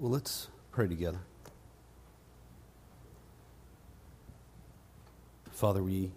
Well, 0.00 0.10
let's 0.10 0.48
pray 0.72 0.88
together. 0.88 1.20
Father, 5.52 5.84
we 5.84 6.10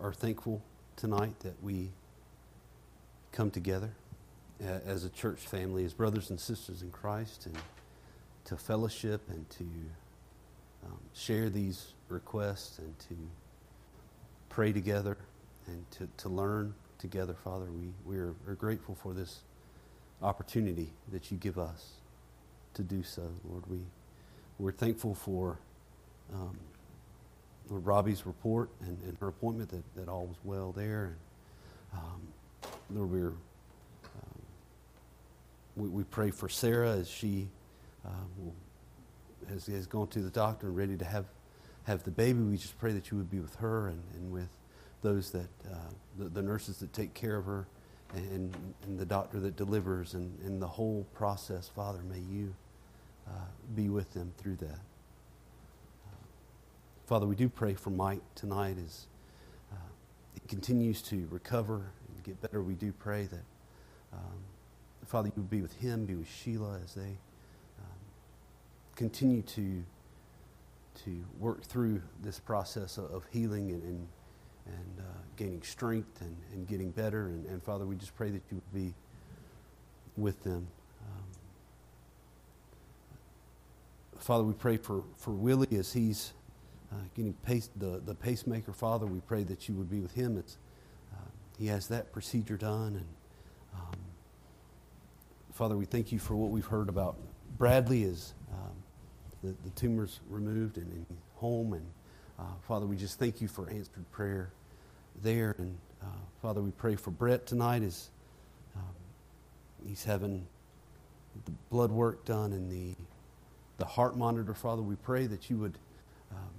are 0.00 0.12
thankful 0.12 0.62
tonight 0.94 1.34
that 1.40 1.60
we 1.64 1.90
come 3.32 3.50
together 3.50 3.90
as 4.60 5.04
a 5.04 5.08
church 5.08 5.40
family, 5.40 5.84
as 5.84 5.92
brothers 5.92 6.30
and 6.30 6.38
sisters 6.38 6.82
in 6.82 6.92
Christ, 6.92 7.46
and 7.46 7.58
to 8.44 8.56
fellowship 8.56 9.22
and 9.30 9.50
to 9.50 9.64
um, 10.84 11.00
share 11.12 11.50
these 11.50 11.94
requests 12.08 12.78
and 12.78 12.96
to 13.08 13.16
pray 14.48 14.72
together 14.72 15.16
and 15.66 15.90
to, 15.90 16.08
to 16.18 16.28
learn 16.28 16.72
together, 16.98 17.34
Father. 17.34 17.66
We, 17.66 17.92
we 18.06 18.16
are, 18.20 18.34
are 18.46 18.54
grateful 18.54 18.94
for 18.94 19.12
this 19.12 19.40
opportunity 20.22 20.92
that 21.10 21.32
you 21.32 21.36
give 21.36 21.58
us 21.58 21.94
to 22.74 22.82
do 22.82 23.02
so, 23.02 23.22
Lord. 23.48 23.64
We, 23.68 23.78
we're 24.58 24.72
thankful 24.72 25.14
for 25.14 25.58
um, 26.32 26.56
Lord 27.68 27.86
Robbie's 27.86 28.26
report 28.26 28.70
and, 28.80 28.98
and 29.04 29.16
her 29.18 29.28
appointment, 29.28 29.70
that, 29.70 29.82
that 29.96 30.08
all 30.08 30.26
was 30.26 30.36
well 30.44 30.72
there. 30.72 31.04
And, 31.04 32.00
um, 32.00 32.20
Lord, 32.90 33.10
we're, 33.10 33.28
um, 33.28 34.42
we, 35.76 35.88
we 35.88 36.04
pray 36.04 36.30
for 36.30 36.48
Sarah 36.48 36.92
as 36.92 37.08
she 37.08 37.48
uh, 38.04 38.10
will, 38.38 38.54
has, 39.48 39.66
has 39.66 39.86
gone 39.86 40.08
to 40.08 40.20
the 40.20 40.30
doctor 40.30 40.68
and 40.68 40.76
ready 40.76 40.96
to 40.96 41.04
have, 41.04 41.26
have 41.84 42.02
the 42.04 42.10
baby. 42.10 42.40
We 42.40 42.56
just 42.56 42.78
pray 42.78 42.92
that 42.92 43.10
you 43.10 43.16
would 43.16 43.30
be 43.30 43.40
with 43.40 43.54
her 43.56 43.88
and, 43.88 44.02
and 44.14 44.32
with 44.32 44.48
those 45.02 45.30
that, 45.32 45.48
uh, 45.70 45.76
the, 46.18 46.28
the 46.28 46.42
nurses 46.42 46.78
that 46.78 46.92
take 46.92 47.14
care 47.14 47.36
of 47.36 47.46
her 47.46 47.66
and, 48.14 48.54
and 48.84 48.98
the 48.98 49.06
doctor 49.06 49.40
that 49.40 49.56
delivers 49.56 50.14
and, 50.14 50.38
and 50.44 50.60
the 50.60 50.66
whole 50.66 51.06
process, 51.14 51.68
Father, 51.68 52.02
may 52.02 52.20
you 52.30 52.54
uh, 53.28 53.30
be 53.74 53.88
with 53.88 54.12
them 54.12 54.32
through 54.38 54.56
that. 54.56 54.80
Uh, 56.06 56.24
Father, 57.06 57.26
we 57.26 57.36
do 57.36 57.48
pray 57.48 57.74
for 57.74 57.90
Mike 57.90 58.22
tonight 58.34 58.76
as 58.84 59.06
uh, 59.72 59.76
he 60.34 60.40
continues 60.48 61.02
to 61.02 61.26
recover 61.30 61.76
and 61.76 62.24
get 62.24 62.40
better. 62.40 62.62
We 62.62 62.74
do 62.74 62.92
pray 62.92 63.26
that, 63.26 63.44
um, 64.12 64.38
Father, 65.06 65.28
you 65.28 65.42
would 65.42 65.50
be 65.50 65.62
with 65.62 65.74
him, 65.74 66.04
be 66.06 66.14
with 66.14 66.28
Sheila 66.28 66.80
as 66.84 66.94
they 66.94 67.02
um, 67.02 67.98
continue 68.96 69.42
to, 69.42 69.82
to 71.04 71.24
work 71.38 71.62
through 71.62 72.02
this 72.22 72.38
process 72.38 72.98
of, 72.98 73.10
of 73.12 73.24
healing 73.32 73.70
and, 73.70 73.82
and 73.82 74.08
and 74.66 75.00
uh, 75.00 75.02
gaining 75.36 75.62
strength 75.62 76.20
and, 76.20 76.36
and 76.52 76.66
getting 76.68 76.90
better. 76.90 77.26
And, 77.26 77.46
and, 77.46 77.62
Father, 77.62 77.84
we 77.84 77.96
just 77.96 78.16
pray 78.16 78.30
that 78.30 78.42
you 78.50 78.56
would 78.56 78.72
be 78.72 78.94
with 80.16 80.42
them. 80.44 80.66
Um, 81.02 81.24
Father, 84.18 84.44
we 84.44 84.52
pray 84.52 84.76
for, 84.76 85.02
for 85.16 85.32
Willie 85.32 85.76
as 85.76 85.92
he's 85.92 86.32
uh, 86.92 86.96
getting 87.14 87.32
pace, 87.32 87.70
the, 87.76 88.00
the 88.04 88.14
pacemaker. 88.14 88.72
Father, 88.72 89.06
we 89.06 89.20
pray 89.20 89.42
that 89.44 89.68
you 89.68 89.74
would 89.74 89.90
be 89.90 90.00
with 90.00 90.12
him. 90.12 90.38
It's, 90.38 90.58
uh, 91.12 91.28
he 91.58 91.66
has 91.66 91.88
that 91.88 92.12
procedure 92.12 92.56
done. 92.56 92.94
And 92.94 93.06
um, 93.74 93.98
Father, 95.52 95.76
we 95.76 95.86
thank 95.86 96.12
you 96.12 96.18
for 96.18 96.36
what 96.36 96.50
we've 96.50 96.66
heard 96.66 96.88
about 96.88 97.16
Bradley 97.58 98.04
as 98.04 98.34
um, 98.52 98.70
the, 99.42 99.54
the 99.64 99.70
tumor's 99.70 100.20
removed 100.28 100.76
and, 100.76 100.90
and 100.92 101.06
home 101.36 101.72
and 101.72 101.86
uh, 102.38 102.44
Father, 102.66 102.86
we 102.86 102.96
just 102.96 103.18
thank 103.18 103.40
you 103.40 103.48
for 103.48 103.68
answered 103.70 104.10
prayer 104.10 104.50
there. 105.22 105.54
And 105.58 105.76
uh, 106.02 106.06
Father, 106.40 106.60
we 106.60 106.70
pray 106.72 106.96
for 106.96 107.10
Brett 107.10 107.46
tonight 107.46 107.82
as 107.82 108.10
um, 108.74 108.82
he's 109.86 110.02
having 110.02 110.44
the 111.44 111.52
blood 111.70 111.92
work 111.92 112.24
done 112.24 112.52
and 112.52 112.70
the, 112.70 112.94
the 113.78 113.84
heart 113.84 114.16
monitor. 114.16 114.54
Father, 114.54 114.82
we 114.82 114.96
pray 114.96 115.26
that 115.26 115.50
you 115.50 115.56
would, 115.58 115.78
um, 116.30 116.50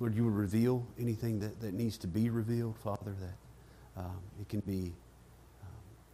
Lord, 0.00 0.14
you 0.14 0.24
would 0.24 0.34
reveal 0.34 0.86
anything 0.98 1.40
that, 1.40 1.60
that 1.60 1.74
needs 1.74 1.98
to 1.98 2.06
be 2.06 2.30
revealed, 2.30 2.76
Father, 2.78 3.14
that 3.20 4.00
um, 4.02 4.18
it 4.40 4.48
can 4.48 4.60
be 4.60 4.92
um, 5.62 5.68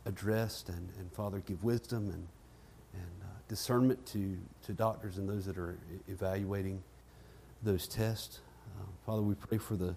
addressed. 0.07 0.69
And, 0.69 0.89
and 0.99 1.13
Father, 1.13 1.43
give 1.47 1.63
wisdom 1.65 2.11
and, 2.11 2.27
and 2.95 3.23
uh, 3.23 3.27
discernment 3.49 4.05
to, 4.07 4.37
to 4.67 4.73
doctors 4.73 5.19
and 5.19 5.29
those 5.29 5.47
that 5.47 5.59
are 5.59 5.79
evaluating 6.09 6.83
those 7.63 7.87
tests. 7.87 8.41
Um, 8.79 8.89
Father, 9.05 9.23
we 9.23 9.35
pray 9.35 9.59
for 9.59 9.77
the, 9.77 9.95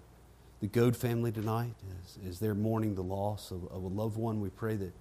the 0.60 0.66
Goad 0.68 0.96
family 0.96 1.32
tonight 1.32 1.74
as, 2.02 2.18
as 2.28 2.38
they're 2.38 2.54
mourning 2.54 2.94
the 2.94 3.02
loss 3.02 3.50
of, 3.50 3.64
of, 3.70 3.82
a 3.82 3.88
loved 3.88 4.16
one. 4.16 4.40
We 4.40 4.50
pray 4.50 4.76
that 4.76 4.92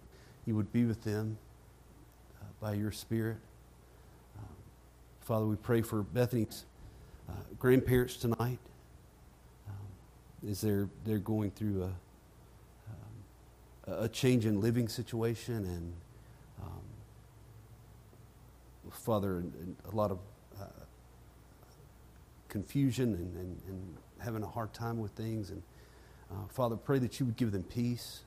you 0.46 0.56
would 0.56 0.72
be 0.72 0.86
with 0.86 1.04
them 1.04 1.38
uh, 2.42 2.46
by 2.62 2.74
your 2.74 2.92
Spirit. 2.92 3.38
Father, 5.24 5.46
we 5.46 5.56
pray 5.56 5.82
for 5.82 6.04
Bethany's 6.04 6.66
uh, 7.30 7.34
grandparents 7.58 8.18
tonight 8.18 8.60
um, 9.70 10.50
as 10.50 10.60
they're, 10.60 10.90
they're 11.06 11.18
going 11.18 11.52
through 11.52 11.84
a, 11.84 11.94
um, 13.88 14.04
a 14.04 14.10
change 14.10 14.46
in 14.46 14.60
living 14.60 14.90
situation 14.90 15.56
and 15.56 15.94
um, 16.62 16.82
Father, 18.92 19.44
a 19.90 19.96
lot 19.96 20.12
of 20.12 20.20
confusion 22.54 23.16
and, 23.16 23.36
and, 23.36 23.62
and 23.68 23.98
having 24.20 24.44
a 24.44 24.48
hard 24.48 24.72
time 24.74 25.00
with 25.00 25.12
things. 25.14 25.50
And 25.50 25.64
uh, 26.32 26.46
Father, 26.50 26.76
pray 26.76 27.00
that 27.00 27.20
you 27.20 27.26
would 27.26 27.36
give 27.36 27.52
them 27.52 27.64
peace 27.64 28.22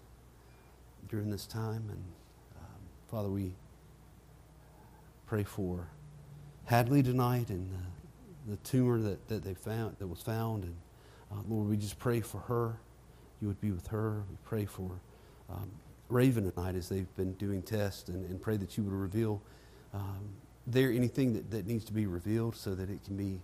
during 1.09 1.31
this 1.31 1.47
time. 1.47 1.85
And 1.89 2.05
um, 2.59 2.81
Father, 3.09 3.29
we 3.29 3.53
pray 5.27 5.45
for 5.45 5.87
Hadley 6.66 7.03
tonight 7.03 7.49
and 7.50 7.72
uh, 7.72 8.50
the 8.50 8.56
tumor 8.59 9.00
that, 9.00 9.28
that 9.28 9.43
they 9.43 9.54
found 9.54 9.97
that 9.99 10.06
was 10.06 10.21
found. 10.21 10.65
And 10.65 10.77
uh, 11.32 11.43
Lord, 11.49 11.69
we 11.69 11.77
just 11.77 11.99
pray 11.99 12.21
for 12.21 12.38
her. 12.38 12.77
You 13.41 13.49
would 13.49 13.60
be 13.60 13.71
with 13.71 13.87
her. 13.88 14.22
We 14.31 14.37
pray 14.44 14.65
for 14.66 14.91
um, 15.50 15.71
Raven 16.09 16.50
tonight 16.50 16.75
as 16.75 16.88
they've 16.88 17.15
been 17.16 17.32
doing 17.34 17.62
tests 17.62 18.09
and, 18.09 18.28
and 18.28 18.41
pray 18.41 18.56
that 18.56 18.76
you 18.76 18.84
would 18.84 18.93
reveal 18.93 19.41
um, 19.94 20.28
there 20.66 20.91
anything 20.91 21.32
that, 21.34 21.50
that 21.50 21.66
needs 21.66 21.84
to 21.87 21.93
be 21.93 22.06
revealed 22.06 22.56
so 22.56 22.75
that 22.75 22.91
it 22.91 23.05
can 23.05 23.16
be 23.16 23.41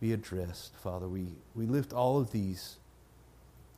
be 0.00 0.12
addressed, 0.12 0.76
Father. 0.76 1.08
We, 1.08 1.26
we 1.54 1.66
lift 1.66 1.92
all 1.92 2.18
of 2.18 2.30
these 2.30 2.76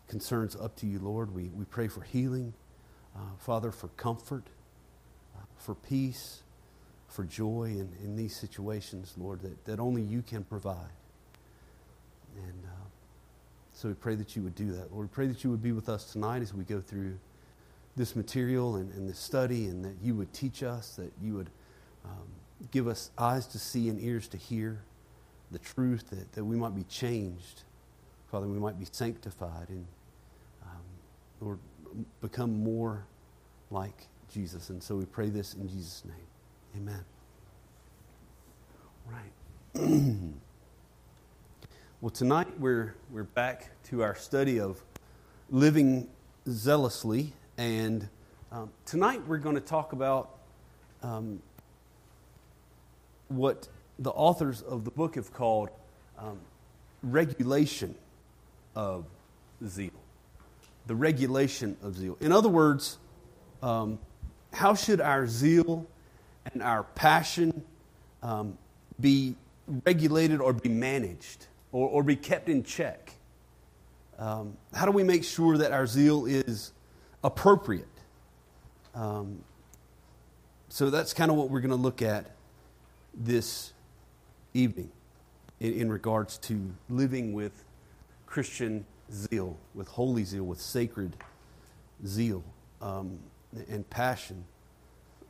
concerns 0.08 0.54
up 0.54 0.76
to 0.76 0.86
you, 0.86 0.98
Lord. 0.98 1.34
We, 1.34 1.44
we 1.54 1.64
pray 1.64 1.88
for 1.88 2.02
healing, 2.02 2.52
uh, 3.16 3.20
Father, 3.38 3.70
for 3.72 3.88
comfort, 3.88 4.44
uh, 5.36 5.44
for 5.56 5.74
peace, 5.74 6.42
for 7.10 7.24
joy 7.24 7.64
in, 7.64 7.90
in 8.02 8.16
these 8.16 8.34
situations, 8.34 9.14
Lord, 9.18 9.40
that, 9.42 9.64
that 9.64 9.80
only 9.80 10.02
you 10.02 10.22
can 10.22 10.44
provide. 10.44 10.92
And 12.36 12.64
uh, 12.64 12.86
so 13.74 13.88
we 13.88 13.94
pray 13.94 14.14
that 14.14 14.36
you 14.36 14.42
would 14.42 14.54
do 14.54 14.72
that. 14.72 14.92
Lord, 14.92 15.10
we 15.10 15.14
pray 15.14 15.26
that 15.26 15.42
you 15.42 15.50
would 15.50 15.62
be 15.62 15.72
with 15.72 15.88
us 15.88 16.12
tonight 16.12 16.42
as 16.42 16.54
we 16.54 16.64
go 16.64 16.80
through 16.80 17.18
this 17.96 18.14
material 18.14 18.76
and, 18.76 18.92
and 18.94 19.08
this 19.08 19.18
study, 19.18 19.66
and 19.66 19.84
that 19.84 19.94
you 20.02 20.14
would 20.14 20.32
teach 20.32 20.62
us, 20.62 20.96
that 20.96 21.12
you 21.20 21.34
would 21.34 21.50
um, 22.04 22.28
give 22.70 22.86
us 22.86 23.10
eyes 23.18 23.46
to 23.48 23.58
see 23.58 23.88
and 23.88 24.00
ears 24.00 24.28
to 24.28 24.36
hear 24.36 24.80
the 25.50 25.58
truth 25.58 26.08
that, 26.10 26.32
that 26.32 26.44
we 26.44 26.56
might 26.56 26.76
be 26.76 26.84
changed. 26.84 27.62
Father, 28.30 28.46
we 28.46 28.58
might 28.58 28.78
be 28.78 28.86
sanctified 28.92 29.68
and, 29.68 29.84
um, 30.62 30.82
Lord, 31.40 31.58
become 32.20 32.62
more 32.62 33.04
like 33.72 34.06
Jesus. 34.32 34.70
And 34.70 34.80
so 34.80 34.94
we 34.94 35.04
pray 35.04 35.28
this 35.28 35.54
in 35.54 35.68
Jesus' 35.68 36.04
name. 36.04 36.29
Amen. 36.76 37.04
Right. 39.10 39.32
well, 42.00 42.10
tonight 42.10 42.46
we're, 42.60 42.94
we're 43.10 43.24
back 43.24 43.70
to 43.88 44.04
our 44.04 44.14
study 44.14 44.60
of 44.60 44.80
living 45.50 46.08
zealously. 46.48 47.32
And 47.58 48.08
um, 48.52 48.70
tonight 48.86 49.20
we're 49.26 49.38
going 49.38 49.56
to 49.56 49.60
talk 49.60 49.92
about 49.92 50.30
um, 51.02 51.42
what 53.26 53.66
the 53.98 54.10
authors 54.10 54.62
of 54.62 54.84
the 54.84 54.92
book 54.92 55.16
have 55.16 55.32
called 55.32 55.70
um, 56.18 56.38
regulation 57.02 57.96
of 58.76 59.06
zeal. 59.66 59.90
The 60.86 60.94
regulation 60.94 61.76
of 61.82 61.96
zeal. 61.96 62.16
In 62.20 62.30
other 62.30 62.48
words, 62.48 62.98
um, 63.60 63.98
how 64.52 64.74
should 64.74 65.00
our 65.00 65.26
zeal 65.26 65.88
and 66.46 66.62
our 66.62 66.82
passion 66.82 67.62
um, 68.22 68.56
be 69.00 69.34
regulated 69.84 70.40
or 70.40 70.52
be 70.52 70.68
managed 70.68 71.46
or, 71.72 71.88
or 71.88 72.02
be 72.02 72.16
kept 72.16 72.48
in 72.48 72.62
check? 72.62 73.12
Um, 74.18 74.56
how 74.74 74.84
do 74.84 74.92
we 74.92 75.02
make 75.02 75.24
sure 75.24 75.56
that 75.58 75.72
our 75.72 75.86
zeal 75.86 76.26
is 76.26 76.72
appropriate? 77.24 77.86
Um, 78.94 79.42
so 80.68 80.90
that's 80.90 81.14
kind 81.14 81.30
of 81.30 81.36
what 81.36 81.50
we're 81.50 81.60
going 81.60 81.70
to 81.70 81.76
look 81.76 82.02
at 82.02 82.30
this 83.14 83.72
evening 84.54 84.90
in, 85.58 85.72
in 85.72 85.92
regards 85.92 86.38
to 86.38 86.72
living 86.88 87.32
with 87.32 87.64
Christian 88.26 88.84
zeal, 89.12 89.56
with 89.74 89.88
holy 89.88 90.24
zeal, 90.24 90.44
with 90.44 90.60
sacred 90.60 91.16
zeal 92.06 92.44
um, 92.80 93.18
and 93.68 93.88
passion 93.90 94.44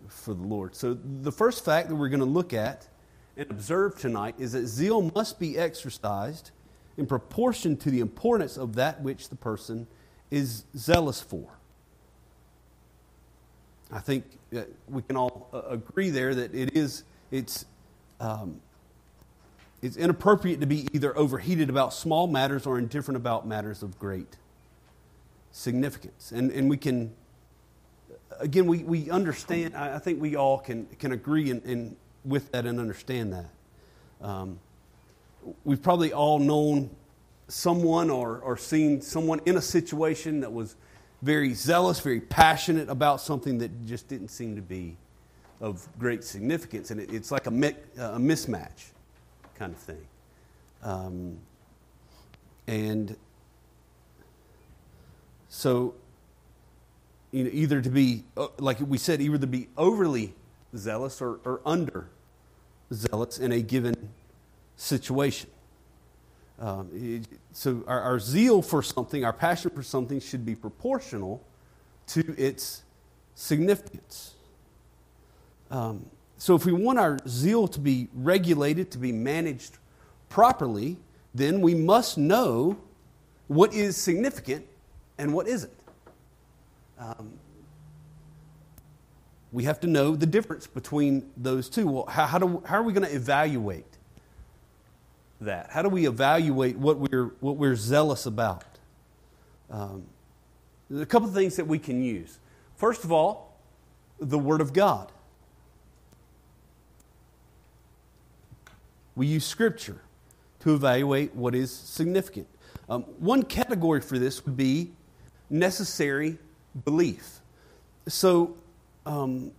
for 0.08 0.35
the 0.35 0.43
Lord. 0.43 0.75
So, 0.75 0.94
the 0.94 1.32
first 1.32 1.64
fact 1.64 1.88
that 1.88 1.94
we're 1.94 2.08
going 2.08 2.20
to 2.20 2.26
look 2.26 2.52
at 2.52 2.88
and 3.37 3.50
observe 3.50 3.99
tonight 3.99 4.35
is 4.38 4.52
that 4.52 4.67
zeal 4.67 5.11
must 5.14 5.38
be 5.38 5.58
exercised 5.58 6.50
in 6.97 7.06
proportion 7.06 7.76
to 7.79 7.91
the 7.91 8.00
importance 8.00 8.56
of 8.56 8.75
that 8.75 9.00
which 9.02 9.29
the 9.29 9.37
person 9.37 9.87
is 10.31 10.64
zealous 10.76 11.20
for. 11.20 11.49
I 13.93 14.00
think 14.00 14.25
we 14.88 15.02
can 15.02 15.17
all 15.17 15.49
uh, 15.52 15.62
agree 15.69 16.11
there 16.11 16.35
that 16.35 16.55
it 16.55 16.76
is 16.76 17.05
it's 17.31 17.64
um, 18.20 18.61
it's 19.82 19.97
inappropriate 19.97 20.61
to 20.61 20.67
be 20.67 20.88
either 20.93 21.17
overheated 21.17 21.70
about 21.70 21.94
small 21.94 22.26
matters 22.26 22.67
or 22.67 22.79
indifferent 22.79 23.17
about 23.17 23.47
matters 23.47 23.82
of 23.82 23.99
great 23.99 24.37
significance. 25.52 26.32
And, 26.32 26.50
and 26.50 26.69
we 26.69 26.76
can, 26.76 27.12
again, 28.40 28.66
we, 28.66 28.82
we 28.82 29.10
understand, 29.10 29.76
I 29.76 29.98
think 29.98 30.20
we 30.20 30.34
all 30.34 30.58
can, 30.58 30.87
can 30.98 31.12
agree 31.12 31.50
in, 31.50 31.60
in 31.62 31.96
with 32.25 32.50
that 32.52 32.66
and 32.66 32.81
understand 32.81 33.32
that. 33.32 34.26
Um, 34.26 34.58
we've 35.64 35.82
probably 35.82 36.12
all 36.12 36.38
known 36.38 36.90
someone 37.48 38.10
or, 38.10 38.38
or 38.38 38.56
seen 38.56 39.00
someone 39.00 39.40
in 39.46 39.56
a 39.56 39.62
situation 39.62 40.40
that 40.40 40.52
was 40.52 40.76
very 41.22 41.52
zealous, 41.52 42.00
very 42.00 42.20
passionate 42.20 42.88
about 42.88 43.20
something 43.20 43.58
that 43.58 43.87
just 43.87 44.08
didn't 44.08 44.28
seem 44.28 44.56
to 44.56 44.62
be 44.62 44.96
of 45.60 45.87
great 45.98 46.25
significance. 46.25 46.90
And 46.90 47.00
it, 47.00 47.12
it's 47.12 47.31
like 47.31 47.46
a, 47.46 47.50
a 47.50 48.19
mismatch 48.19 48.92
kind 49.54 49.72
of 49.72 49.78
thing. 49.78 50.06
Um, 50.82 51.38
and 52.66 53.16
so, 55.48 55.94
either 57.32 57.80
to 57.80 57.90
be, 57.90 58.24
uh, 58.36 58.48
like 58.58 58.78
we 58.80 58.98
said, 58.98 59.20
either 59.20 59.38
to 59.38 59.46
be 59.46 59.68
overly 59.76 60.34
zealous 60.76 61.20
or, 61.20 61.40
or 61.44 61.60
under 61.64 62.08
zealous 62.92 63.38
in 63.38 63.52
a 63.52 63.60
given 63.60 64.10
situation. 64.76 65.50
Um, 66.58 67.22
so, 67.52 67.82
our, 67.86 68.00
our 68.00 68.20
zeal 68.20 68.60
for 68.60 68.82
something, 68.82 69.24
our 69.24 69.32
passion 69.32 69.70
for 69.70 69.82
something, 69.82 70.20
should 70.20 70.44
be 70.44 70.54
proportional 70.54 71.42
to 72.08 72.34
its 72.36 72.82
significance. 73.34 74.34
Um, 75.70 76.04
so, 76.36 76.54
if 76.54 76.66
we 76.66 76.72
want 76.72 76.98
our 76.98 77.18
zeal 77.26 77.66
to 77.68 77.80
be 77.80 78.08
regulated, 78.14 78.90
to 78.90 78.98
be 78.98 79.12
managed 79.12 79.78
properly, 80.28 80.98
then 81.34 81.60
we 81.60 81.74
must 81.74 82.18
know 82.18 82.76
what 83.48 83.72
is 83.72 83.96
significant 83.96 84.66
and 85.16 85.32
what 85.32 85.48
isn't. 85.48 85.72
Um, 87.00 87.32
we 89.52 89.64
have 89.64 89.81
to 89.81 89.87
know 89.87 90.14
the 90.14 90.26
difference 90.26 90.67
between 90.67 91.31
those 91.37 91.69
two. 91.69 91.87
Well, 91.88 92.06
how, 92.06 92.26
how, 92.26 92.38
do, 92.38 92.62
how 92.67 92.76
are 92.76 92.82
we 92.82 92.93
going 92.93 93.08
to 93.08 93.14
evaluate 93.14 93.97
that? 95.41 95.70
How 95.70 95.82
do 95.82 95.88
we 95.88 96.06
evaluate 96.06 96.76
what 96.76 96.99
we're, 96.99 97.32
what 97.41 97.56
we're 97.56 97.75
zealous 97.75 98.26
about? 98.26 98.64
Um, 99.70 100.05
a 100.94 101.06
couple 101.06 101.29
of 101.29 101.35
things 101.35 101.56
that 101.56 101.67
we 101.67 101.79
can 101.79 102.02
use. 102.02 102.38
First 102.76 103.02
of 103.02 103.11
all, 103.11 103.58
the 104.20 104.38
Word 104.38 104.61
of 104.61 104.73
God. 104.73 105.11
We 109.17 109.26
use 109.26 109.47
Scripture 109.47 110.02
to 110.61 110.75
evaluate 110.75 111.35
what 111.35 111.55
is 111.55 111.73
significant. 111.73 112.47
Um, 112.88 113.02
one 113.19 113.43
category 113.43 114.00
for 114.00 114.19
this 114.19 114.44
would 114.44 114.56
be 114.56 114.93
necessary 115.49 116.38
belief. 116.84 117.40
So, 118.06 118.56
um, 119.06 119.52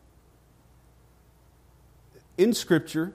in 2.37 2.53
Scripture, 2.53 3.13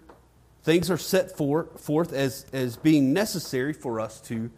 things 0.63 0.91
are 0.91 0.99
set 0.99 1.37
for, 1.37 1.65
forth 1.77 2.13
as, 2.13 2.47
as 2.53 2.77
being 2.77 3.13
necessary 3.13 3.73
for 3.73 4.01
us 4.01 4.21
to 4.23 4.51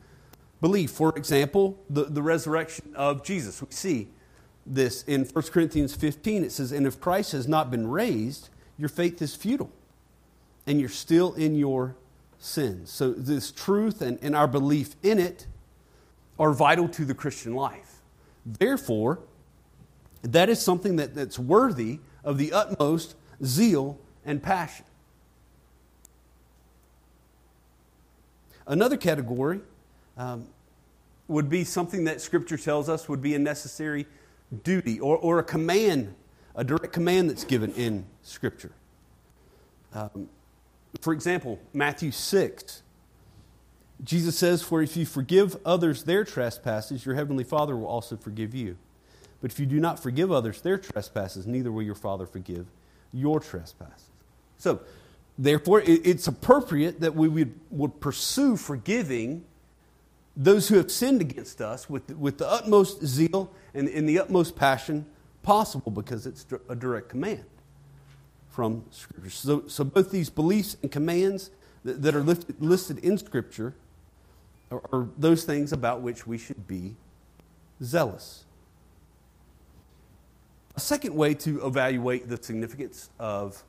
believe. 0.61 0.91
For 0.91 1.17
example, 1.17 1.79
the, 1.89 2.05
the 2.05 2.23
resurrection 2.23 2.93
of 2.95 3.25
Jesus. 3.25 3.63
We 3.63 3.69
see 3.71 4.09
this 4.67 5.03
in 5.05 5.25
1 5.25 5.45
Corinthians 5.47 5.95
15. 5.95 6.45
It 6.45 6.53
says, 6.53 6.73
And 6.73 6.87
if 6.87 7.01
Christ 7.01 7.33
has 7.33 7.49
not 7.49 7.71
been 7.71 7.89
raised, 7.89 8.51
your 8.77 8.89
faith 8.89 9.21
is 9.23 9.35
futile, 9.35 9.71
and 10.67 10.81
you're 10.81 10.89
still 10.89 11.35
in 11.35 11.57
your 11.57 11.97
sins. 12.39 12.91
So, 12.91 13.13
this 13.13 13.51
truth 13.51 14.01
and, 14.01 14.19
and 14.23 14.37
our 14.37 14.47
belief 14.47 14.97
in 15.03 15.19
it 15.19 15.47
are 16.39 16.53
vital 16.53 16.89
to 16.89 17.05
the 17.05 17.15
Christian 17.15 17.55
life. 17.55 17.88
Therefore, 18.49 19.19
that 20.23 20.49
is 20.49 20.61
something 20.61 20.97
that, 20.97 21.15
that's 21.15 21.39
worthy 21.39 22.01
of 22.25 22.39
the 22.39 22.53
utmost 22.53 23.15
zeal 23.45 23.99
and 24.25 24.43
passion. 24.43 24.85
Another 28.67 28.97
category 28.97 29.61
um, 30.17 30.47
would 31.27 31.49
be 31.49 31.65
something 31.65 32.05
that 32.05 32.21
Scripture 32.21 32.57
tells 32.57 32.89
us 32.89 33.09
would 33.09 33.23
be 33.23 33.35
a 33.35 33.39
necessary 33.39 34.07
duty 34.65 34.99
or, 34.99 35.17
or 35.19 35.39
a 35.39 35.45
command, 35.45 36.15
a 36.55 36.65
direct 36.65 36.93
command 36.93 37.31
that's 37.31 37.45
given 37.45 37.73
in 37.75 38.05
Scripture. 38.23 38.73
Um, 39.95 40.29
for 41.01 41.13
example, 41.13 41.59
Matthew 41.73 42.11
6 42.11 42.83
Jesus 44.03 44.39
says, 44.39 44.63
For 44.63 44.83
if 44.83 44.97
you 44.97 45.05
forgive 45.05 45.57
others 45.65 46.05
their 46.05 46.25
trespasses, 46.25 47.05
your 47.05 47.15
heavenly 47.15 47.45
Father 47.45 47.77
will 47.77 47.89
also 47.89 48.17
forgive 48.17 48.55
you. 48.55 48.77
But 49.41 49.53
if 49.53 49.61
you 49.61 49.67
do 49.67 49.81
not 49.81 50.01
forgive 50.01 50.33
others 50.33 50.61
their 50.61 50.79
trespasses, 50.79 51.47
neither 51.47 51.71
will 51.71 51.83
your 51.83 51.95
Father 51.95 52.27
forgive 52.27 52.67
your 53.13 53.41
trespasses. 53.41 54.09
So, 54.59 54.81
therefore, 55.39 55.83
it's 55.85 56.27
appropriate 56.27 57.01
that 57.01 57.15
we 57.15 57.29
would, 57.29 57.55
would 57.71 58.01
pursue 58.01 58.57
forgiving 58.57 59.45
those 60.37 60.69
who 60.69 60.77
have 60.77 60.91
sinned 60.91 61.21
against 61.21 61.61
us 61.61 61.91
with, 61.91 62.11
with 62.17 62.39
the 62.39 62.49
utmost 62.49 63.05
zeal 63.05 63.51
and, 63.75 63.89
in 63.89 64.07
the 64.07 64.19
utmost 64.19 64.55
passion 64.57 65.07
possible 65.43 65.91
because 65.91 66.27
it's 66.27 66.47
a 66.69 66.77
direct 66.77 67.09
command 67.09 67.45
from 68.51 68.85
Scripture. 68.91 69.31
So, 69.31 69.67
so 69.67 69.85
both 69.85 70.11
these 70.11 70.31
beliefs 70.31 70.77
and 70.83 70.91
commands 70.91 71.51
that, 71.85 72.03
that 72.03 72.15
are 72.15 72.23
listed, 72.23 72.57
listed 72.61 72.99
in 72.99 73.19
Scripture 73.19 73.75
are 74.71 75.09
those 75.17 75.45
things 75.45 75.73
about 75.73 76.03
which 76.03 76.27
we 76.27 76.39
should 76.39 76.67
be 76.67 76.95
zealous. 77.83 78.45
A 80.77 80.81
second 80.81 81.15
way 81.15 81.35
to 81.35 81.67
evaluate 81.67 82.29
the 82.29 82.41
significance 82.43 83.11
of, 83.19 83.63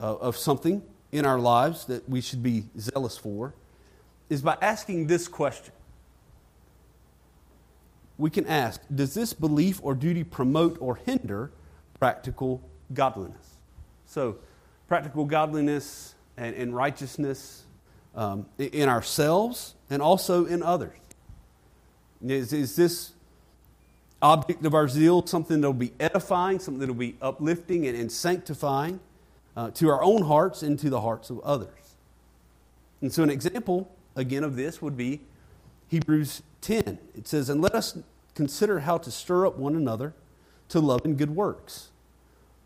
uh, 0.00 0.16
of 0.16 0.36
something 0.36 0.82
in 1.12 1.24
our 1.24 1.38
lives 1.38 1.84
that 1.86 2.08
we 2.08 2.20
should 2.20 2.42
be 2.42 2.64
zealous 2.78 3.16
for 3.16 3.54
is 4.28 4.42
by 4.42 4.56
asking 4.60 5.06
this 5.06 5.28
question. 5.28 5.72
We 8.16 8.30
can 8.30 8.46
ask 8.46 8.80
Does 8.92 9.14
this 9.14 9.32
belief 9.32 9.80
or 9.82 9.94
duty 9.94 10.24
promote 10.24 10.78
or 10.80 10.96
hinder 10.96 11.52
practical 11.98 12.62
godliness? 12.92 13.58
So, 14.06 14.36
practical 14.88 15.24
godliness 15.24 16.14
and, 16.36 16.54
and 16.56 16.74
righteousness 16.74 17.64
um, 18.14 18.46
in 18.58 18.88
ourselves 18.88 19.74
and 19.94 20.02
also 20.02 20.44
in 20.44 20.60
others. 20.60 20.98
Is, 22.20 22.52
is 22.52 22.74
this 22.74 23.12
object 24.20 24.66
of 24.66 24.74
our 24.74 24.88
zeal 24.88 25.24
something 25.24 25.60
that 25.60 25.68
will 25.68 25.72
be 25.72 25.92
edifying, 26.00 26.58
something 26.58 26.80
that 26.80 26.88
will 26.88 26.94
be 26.94 27.16
uplifting 27.22 27.86
and, 27.86 27.96
and 27.96 28.10
sanctifying 28.10 28.98
uh, 29.56 29.70
to 29.70 29.88
our 29.88 30.02
own 30.02 30.22
hearts 30.22 30.64
and 30.64 30.80
to 30.80 30.90
the 30.90 31.00
hearts 31.00 31.30
of 31.30 31.38
others? 31.40 31.94
And 33.02 33.12
so, 33.12 33.22
an 33.22 33.30
example, 33.30 33.88
again, 34.16 34.42
of 34.42 34.56
this 34.56 34.82
would 34.82 34.96
be 34.96 35.20
Hebrews 35.88 36.42
10. 36.62 36.98
It 37.14 37.28
says, 37.28 37.48
And 37.48 37.62
let 37.62 37.76
us 37.76 37.96
consider 38.34 38.80
how 38.80 38.98
to 38.98 39.12
stir 39.12 39.46
up 39.46 39.58
one 39.58 39.76
another 39.76 40.12
to 40.70 40.80
love 40.80 41.02
and 41.04 41.16
good 41.16 41.36
works, 41.36 41.90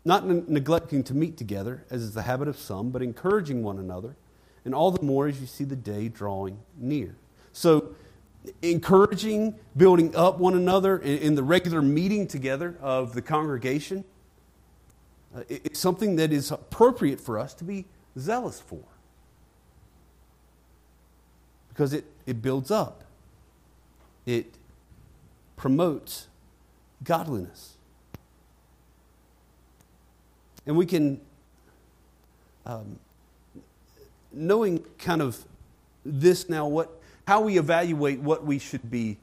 not 0.03 0.25
neglecting 0.25 1.03
to 1.03 1.13
meet 1.13 1.37
together, 1.37 1.85
as 1.91 2.01
is 2.01 2.15
the 2.15 2.23
habit 2.23 2.47
of 2.47 2.57
some, 2.57 2.89
but 2.89 3.03
encouraging 3.03 3.61
one 3.61 3.77
another 3.77 4.15
and 4.65 4.75
all 4.75 4.91
the 4.91 5.01
more 5.01 5.27
as 5.27 5.39
you 5.39 5.47
see 5.47 5.63
the 5.63 5.75
day 5.75 6.07
drawing 6.07 6.59
near. 6.77 7.15
So, 7.53 7.95
encouraging, 8.61 9.55
building 9.75 10.15
up 10.15 10.39
one 10.39 10.55
another 10.55 10.97
in, 10.97 11.35
the 11.35 11.43
regular 11.43 11.81
meeting 11.81 12.27
together 12.27 12.75
of 12.81 13.13
the 13.13 13.21
congregation, 13.21 14.03
uh, 15.35 15.43
it's 15.49 15.79
something 15.79 16.15
that 16.15 16.31
is 16.31 16.51
appropriate 16.51 17.19
for 17.19 17.37
us 17.37 17.53
to 17.55 17.63
be 17.63 17.85
zealous 18.17 18.59
for 18.59 18.83
because 21.69 21.93
it, 21.93 22.05
it 22.25 22.41
builds 22.41 22.71
up, 22.71 23.03
it 24.25 24.55
promotes 25.55 26.27
godliness. 27.03 27.77
And 30.65 30.75
we 30.75 30.85
can 30.85 31.21
um, 32.65 32.99
knowing 34.31 34.83
kind 34.97 35.21
of 35.21 35.43
this 36.05 36.49
now, 36.49 36.67
what, 36.67 36.89
how 37.27 37.41
we 37.41 37.57
evaluate 37.57 38.19
what 38.19 38.45
we 38.45 38.59
should 38.59 38.89
be 38.89 39.17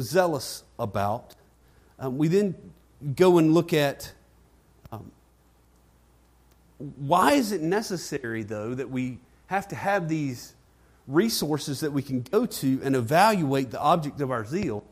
zealous 0.00 0.64
about, 0.78 1.34
um, 1.98 2.18
we 2.18 2.28
then 2.28 2.54
go 3.14 3.38
and 3.38 3.52
look 3.52 3.72
at 3.72 4.12
um, 4.92 5.10
why 6.96 7.32
is 7.32 7.52
it 7.52 7.60
necessary, 7.60 8.42
though, 8.42 8.74
that 8.74 8.90
we 8.90 9.18
have 9.46 9.68
to 9.68 9.76
have 9.76 10.08
these 10.08 10.54
resources 11.06 11.80
that 11.80 11.92
we 11.92 12.02
can 12.02 12.22
go 12.22 12.46
to 12.46 12.80
and 12.82 12.96
evaluate 12.96 13.70
the 13.70 13.80
object 13.80 14.20
of 14.20 14.30
our 14.30 14.44
zeal 14.44 14.84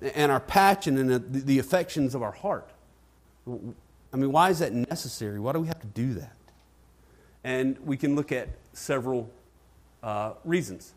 and 0.00 0.30
our 0.30 0.40
passion 0.40 0.96
and 0.98 1.10
the, 1.10 1.18
the 1.18 1.58
affections 1.58 2.14
of 2.14 2.22
our 2.22 2.32
heart? 2.32 2.68
I 3.46 4.16
mean, 4.16 4.32
why 4.32 4.50
is 4.50 4.60
that 4.60 4.72
necessary? 4.72 5.40
Why 5.40 5.52
do 5.52 5.60
we 5.60 5.66
have 5.66 5.80
to 5.80 5.86
do 5.88 6.14
that? 6.14 6.36
And 7.42 7.78
we 7.84 7.96
can 7.96 8.16
look 8.16 8.32
at 8.32 8.48
several 8.74 9.30
uh, 10.02 10.32
reasons. 10.44 10.92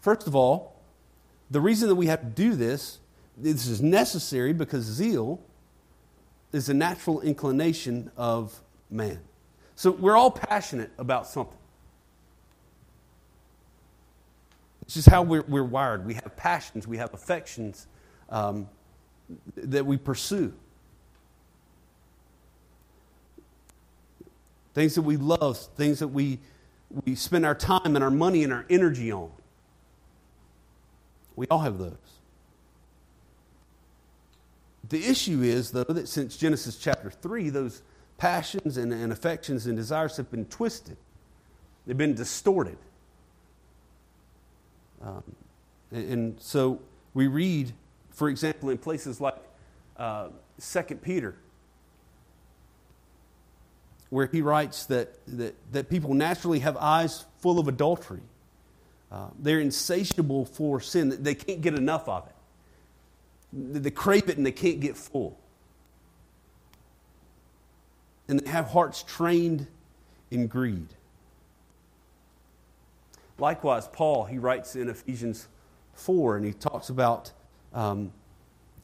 First 0.00 0.26
of 0.26 0.34
all, 0.34 0.76
the 1.50 1.60
reason 1.60 1.88
that 1.88 1.94
we 1.94 2.06
have 2.06 2.20
to 2.20 2.26
do 2.26 2.54
this, 2.54 2.98
this 3.36 3.66
is 3.66 3.82
necessary 3.82 4.52
because 4.52 4.84
zeal 4.84 5.40
is 6.52 6.68
a 6.68 6.74
natural 6.74 7.20
inclination 7.20 8.10
of 8.16 8.60
man. 8.90 9.20
So 9.76 9.90
we're 9.90 10.16
all 10.16 10.30
passionate 10.30 10.90
about 10.98 11.26
something. 11.26 11.56
It's 14.82 14.94
just 14.94 15.08
how 15.08 15.22
we're, 15.22 15.42
we're 15.42 15.64
wired. 15.64 16.04
We 16.04 16.14
have 16.14 16.36
passions, 16.36 16.86
we 16.86 16.96
have 16.96 17.14
affections 17.14 17.86
um, 18.28 18.68
that 19.56 19.86
we 19.86 19.96
pursue. 19.96 20.52
Things 24.74 24.94
that 24.96 25.02
we 25.02 25.16
love, 25.16 25.58
things 25.76 26.00
that 26.00 26.08
we, 26.08 26.40
we 27.04 27.14
spend 27.14 27.46
our 27.46 27.54
time 27.54 27.94
and 27.94 28.02
our 28.02 28.10
money 28.10 28.42
and 28.42 28.52
our 28.52 28.66
energy 28.68 29.12
on. 29.12 29.30
We 31.36 31.46
all 31.50 31.60
have 31.60 31.78
those. 31.78 31.96
The 34.88 35.06
issue 35.06 35.42
is, 35.42 35.70
though, 35.70 35.84
that 35.84 36.08
since 36.08 36.36
Genesis 36.36 36.76
chapter 36.76 37.10
3, 37.10 37.50
those 37.50 37.82
passions 38.18 38.76
and, 38.76 38.92
and 38.92 39.12
affections 39.12 39.66
and 39.66 39.76
desires 39.76 40.16
have 40.16 40.30
been 40.30 40.44
twisted, 40.46 40.96
they've 41.86 41.96
been 41.96 42.14
distorted. 42.14 42.76
Um, 45.00 45.22
and, 45.92 46.12
and, 46.12 46.40
so 46.40 46.80
we 47.14 47.28
read, 47.28 47.72
for 48.10 48.28
example, 48.28 48.68
in 48.68 48.78
places 48.78 49.20
like 49.20 49.38
uh, 49.96 50.28
2 50.60 50.82
Peter, 50.96 51.36
where 54.10 54.26
he 54.26 54.42
writes 54.42 54.86
that, 54.86 55.14
that, 55.26 55.54
that 55.72 55.88
people 55.88 56.14
naturally 56.14 56.58
have 56.58 56.76
eyes 56.76 57.24
full 57.38 57.58
of 57.58 57.68
adultery. 57.68 58.20
Uh, 59.10 59.28
they're 59.38 59.60
insatiable 59.60 60.44
for 60.44 60.80
sin, 60.80 61.22
they 61.22 61.34
can't 61.34 61.60
get 61.60 61.74
enough 61.74 62.08
of 62.08 62.26
it. 62.26 62.34
They 63.82 63.90
crave 63.90 64.28
it 64.28 64.36
and 64.36 64.46
they 64.46 64.52
can't 64.52 64.80
get 64.80 64.96
full. 64.96 65.38
And 68.28 68.38
they 68.38 68.48
have 68.50 68.66
hearts 68.66 69.02
trained 69.02 69.66
in 70.30 70.46
greed. 70.46 70.86
Likewise, 73.38 73.88
Paul, 73.88 74.24
he 74.26 74.38
writes 74.38 74.76
in 74.76 74.88
Ephesians 74.88 75.48
4, 75.94 76.36
and 76.36 76.46
he 76.46 76.52
talks 76.52 76.90
about 76.90 77.32
um, 77.72 78.12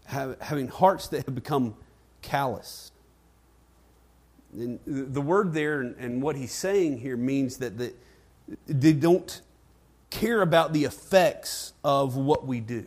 have, 0.06 0.40
having 0.40 0.68
hearts 0.68 1.09
that 1.09 1.26
have 1.26 1.35
become 1.35 1.76
callous. 2.23 2.90
And 4.56 4.80
the 4.86 5.20
word 5.20 5.52
there 5.52 5.80
and, 5.80 6.22
what 6.22 6.34
he's 6.34 6.52
saying 6.52 6.98
here 6.98 7.16
means 7.16 7.58
that 7.58 7.76
the, 7.76 7.92
they 8.66 8.94
don't 8.94 9.40
care 10.08 10.40
about 10.40 10.72
the 10.72 10.84
effects 10.84 11.75
of 11.84 12.16
what 12.16 12.46
we 12.46 12.60
do. 12.60 12.86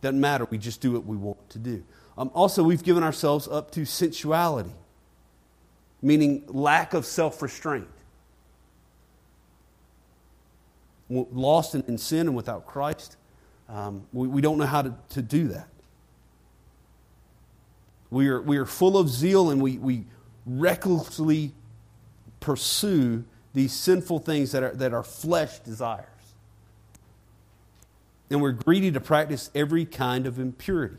Doesn't 0.00 0.20
matter, 0.20 0.46
we 0.50 0.58
just 0.58 0.80
do 0.80 0.92
what 0.92 1.06
we 1.06 1.16
want 1.16 1.48
to 1.50 1.58
do. 1.58 1.84
Um, 2.16 2.30
also, 2.34 2.62
we've 2.64 2.82
given 2.82 3.04
ourselves 3.04 3.46
up 3.46 3.70
to 3.72 3.84
sensuality, 3.84 4.72
meaning 6.02 6.44
lack 6.48 6.94
of 6.94 7.06
self 7.06 7.40
restraint. 7.40 7.86
Lost 11.08 11.74
in, 11.74 11.82
in, 11.88 11.96
sin 11.96 12.26
and 12.26 12.36
without 12.36 12.66
Christ, 12.66 13.16
um, 13.68 14.06
we, 14.12 14.28
we 14.28 14.40
don't 14.40 14.58
know 14.58 14.66
how 14.66 14.82
to, 14.82 14.94
to 15.10 15.22
do 15.22 15.48
that. 15.48 15.68
We 18.10 18.28
are, 18.28 18.40
we 18.40 18.56
are 18.56 18.66
full 18.66 18.96
of 18.96 19.08
zeal 19.08 19.50
and 19.50 19.60
we, 19.60 19.78
we 19.78 20.04
recklessly 20.46 21.52
pursue 22.40 23.24
these 23.54 23.72
sinful 23.72 24.20
things 24.20 24.52
that, 24.52 24.62
are, 24.62 24.74
that 24.74 24.94
our 24.94 25.02
flesh 25.02 25.58
desires. 25.60 26.06
And 28.30 28.40
we're 28.42 28.52
greedy 28.52 28.90
to 28.92 29.00
practice 29.00 29.50
every 29.54 29.84
kind 29.84 30.26
of 30.26 30.38
impurity. 30.38 30.98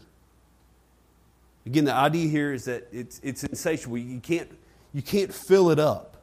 Again, 1.66 1.86
the 1.86 1.94
idea 1.94 2.28
here 2.28 2.54
is 2.54 2.66
that 2.66 2.88
it's, 2.92 3.20
it's 3.24 3.44
insatiable. 3.44 3.98
You 3.98 4.20
can't, 4.20 4.50
you 4.94 5.02
can't 5.02 5.34
fill 5.34 5.70
it 5.70 5.80
up. 5.80 6.18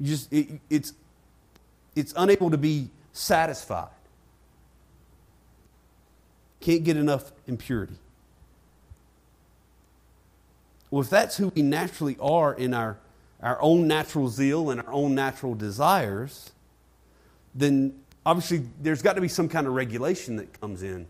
You 0.00 0.08
just, 0.08 0.32
it, 0.32 0.60
it's, 0.68 0.92
it's 1.94 2.12
unable 2.16 2.50
to 2.50 2.58
be 2.58 2.90
satisfied. 3.12 3.88
Can't 6.60 6.82
get 6.82 6.96
enough 6.96 7.32
impurity. 7.46 7.94
Well, 10.92 11.00
if 11.00 11.08
that's 11.08 11.38
who 11.38 11.48
we 11.48 11.62
naturally 11.62 12.18
are 12.20 12.52
in 12.52 12.74
our, 12.74 12.98
our 13.40 13.60
own 13.62 13.88
natural 13.88 14.28
zeal 14.28 14.68
and 14.68 14.78
our 14.78 14.92
own 14.92 15.14
natural 15.14 15.54
desires, 15.54 16.52
then 17.54 17.94
obviously 18.26 18.68
there's 18.78 19.00
got 19.00 19.14
to 19.14 19.22
be 19.22 19.28
some 19.28 19.48
kind 19.48 19.66
of 19.66 19.72
regulation 19.72 20.36
that 20.36 20.60
comes 20.60 20.82
in 20.82 21.06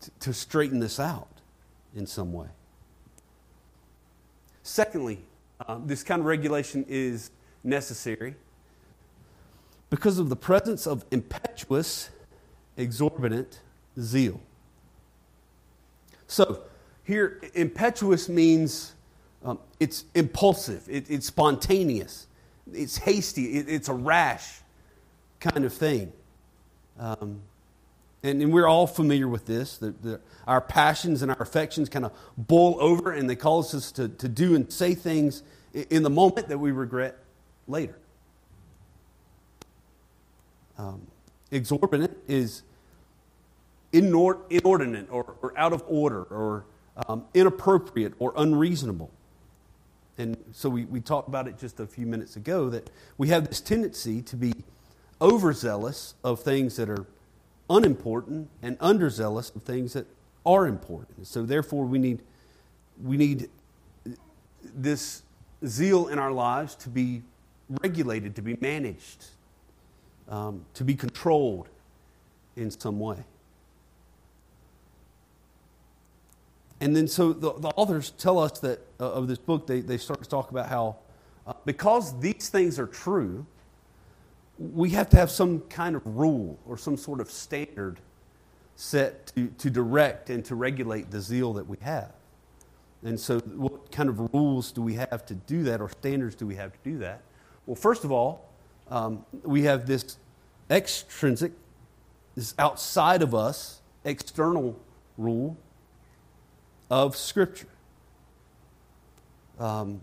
to, 0.00 0.10
to 0.18 0.32
straighten 0.32 0.80
this 0.80 0.98
out 0.98 1.28
in 1.94 2.08
some 2.08 2.32
way. 2.32 2.48
Secondly, 4.64 5.20
uh, 5.64 5.78
this 5.86 6.02
kind 6.02 6.18
of 6.18 6.26
regulation 6.26 6.84
is 6.88 7.30
necessary 7.62 8.34
because 9.90 10.18
of 10.18 10.28
the 10.28 10.34
presence 10.34 10.88
of 10.88 11.04
impetuous, 11.12 12.10
exorbitant 12.76 13.60
zeal. 13.96 14.40
So, 16.26 16.64
here, 17.10 17.40
impetuous 17.54 18.28
means 18.28 18.94
um, 19.44 19.58
it's 19.78 20.04
impulsive, 20.14 20.84
it, 20.88 21.10
it's 21.10 21.26
spontaneous, 21.26 22.26
it's 22.72 22.98
hasty, 22.98 23.58
it, 23.58 23.68
it's 23.68 23.88
a 23.88 23.94
rash 23.94 24.60
kind 25.40 25.64
of 25.64 25.72
thing. 25.72 26.12
Um, 26.98 27.40
and, 28.22 28.42
and, 28.42 28.52
we're 28.52 28.66
all 28.66 28.86
familiar 28.86 29.26
with 29.26 29.46
this. 29.46 29.78
The, 29.78 29.92
the, 29.92 30.20
our 30.46 30.60
passions 30.60 31.22
and 31.22 31.30
our 31.30 31.40
affections 31.40 31.88
kind 31.88 32.04
of 32.04 32.12
boil 32.36 32.76
over 32.78 33.12
and 33.12 33.28
they 33.28 33.36
cause 33.36 33.74
us 33.74 33.90
to, 33.92 34.08
to 34.08 34.28
do 34.28 34.54
and 34.54 34.70
say 34.70 34.94
things 34.94 35.42
in 35.72 36.02
the 36.02 36.10
moment 36.10 36.48
that 36.48 36.58
we 36.58 36.70
regret 36.72 37.16
later. 37.66 37.96
Um, 40.76 41.06
exorbitant 41.50 42.16
is 42.28 42.62
inordinate 43.92 45.08
or, 45.10 45.34
or, 45.42 45.52
out 45.56 45.72
of 45.72 45.82
order 45.86 46.22
or 46.22 46.64
um, 47.08 47.24
inappropriate 47.34 48.14
or 48.18 48.32
unreasonable. 48.36 49.10
And 50.18 50.36
so 50.52 50.68
we, 50.68 50.84
we 50.84 51.00
talked 51.00 51.28
about 51.28 51.48
it 51.48 51.58
just 51.58 51.80
a 51.80 51.86
few 51.86 52.06
minutes 52.06 52.36
ago 52.36 52.68
that 52.70 52.90
we 53.16 53.28
have 53.28 53.48
this 53.48 53.60
tendency 53.60 54.20
to 54.22 54.36
be 54.36 54.52
overzealous 55.20 56.14
of 56.22 56.40
things 56.40 56.76
that 56.76 56.88
are 56.90 57.06
unimportant 57.70 58.50
and 58.62 58.78
underzealous 58.80 59.54
of 59.54 59.62
things 59.62 59.92
that 59.92 60.06
are 60.44 60.66
important. 60.66 61.26
So 61.26 61.44
therefore 61.44 61.84
we 61.84 61.98
need 61.98 62.22
we 63.02 63.16
need 63.16 63.48
this 64.74 65.22
zeal 65.66 66.08
in 66.08 66.18
our 66.18 66.32
lives 66.32 66.74
to 66.76 66.90
be 66.90 67.22
regulated, 67.82 68.36
to 68.36 68.42
be 68.42 68.56
managed, 68.60 69.24
um, 70.28 70.64
to 70.74 70.84
be 70.84 70.94
controlled 70.94 71.68
in 72.56 72.70
some 72.70 72.98
way. 72.98 73.24
And 76.80 76.96
then, 76.96 77.06
so 77.06 77.32
the, 77.32 77.52
the 77.52 77.68
authors 77.68 78.10
tell 78.12 78.38
us 78.38 78.58
that 78.60 78.80
uh, 78.98 79.12
of 79.12 79.28
this 79.28 79.38
book, 79.38 79.66
they, 79.66 79.80
they 79.80 79.98
start 79.98 80.22
to 80.22 80.28
talk 80.28 80.50
about 80.50 80.68
how, 80.68 80.96
uh, 81.46 81.52
because 81.66 82.18
these 82.20 82.48
things 82.48 82.78
are 82.78 82.86
true, 82.86 83.46
we 84.58 84.90
have 84.90 85.08
to 85.10 85.16
have 85.16 85.30
some 85.30 85.60
kind 85.62 85.94
of 85.94 86.02
rule 86.06 86.58
or 86.66 86.78
some 86.78 86.96
sort 86.96 87.20
of 87.20 87.30
standard 87.30 88.00
set 88.76 89.26
to, 89.34 89.48
to 89.58 89.68
direct 89.68 90.30
and 90.30 90.42
to 90.46 90.54
regulate 90.54 91.10
the 91.10 91.20
zeal 91.20 91.52
that 91.52 91.66
we 91.66 91.76
have. 91.82 92.12
And 93.02 93.18
so, 93.18 93.38
what 93.40 93.90
kind 93.90 94.08
of 94.08 94.32
rules 94.34 94.72
do 94.72 94.82
we 94.82 94.94
have 94.94 95.24
to 95.26 95.34
do 95.34 95.62
that, 95.64 95.80
or 95.80 95.88
standards 95.88 96.34
do 96.34 96.46
we 96.46 96.54
have 96.56 96.72
to 96.72 96.78
do 96.84 96.98
that? 96.98 97.22
Well, 97.64 97.76
first 97.76 98.04
of 98.04 98.12
all, 98.12 98.50
um, 98.90 99.24
we 99.42 99.62
have 99.62 99.86
this 99.86 100.18
extrinsic, 100.70 101.52
this 102.34 102.54
outside 102.58 103.22
of 103.22 103.34
us, 103.34 103.80
external 104.04 104.78
rule 105.16 105.56
of 106.90 107.16
Scripture. 107.16 107.68
Um, 109.58 110.00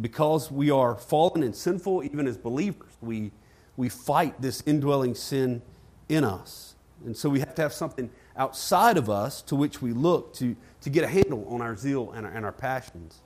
because 0.00 0.50
we 0.50 0.70
are 0.70 0.94
fallen 0.94 1.42
and 1.42 1.54
sinful, 1.54 2.04
even 2.04 2.26
as 2.26 2.36
believers, 2.36 2.90
we, 3.00 3.32
we 3.76 3.88
fight 3.88 4.40
this 4.40 4.62
indwelling 4.66 5.14
sin 5.14 5.62
in 6.08 6.24
us. 6.24 6.74
And 7.04 7.16
so 7.16 7.28
we 7.28 7.40
have 7.40 7.54
to 7.54 7.62
have 7.62 7.72
something 7.72 8.10
outside 8.36 8.96
of 8.96 9.08
us 9.08 9.42
to 9.42 9.56
which 9.56 9.82
we 9.82 9.92
look 9.92 10.34
to, 10.34 10.56
to 10.82 10.90
get 10.90 11.04
a 11.04 11.08
handle 11.08 11.46
on 11.48 11.60
our 11.60 11.76
zeal 11.76 12.12
and 12.12 12.26
our, 12.26 12.32
and 12.32 12.44
our 12.44 12.52
passions 12.52 13.20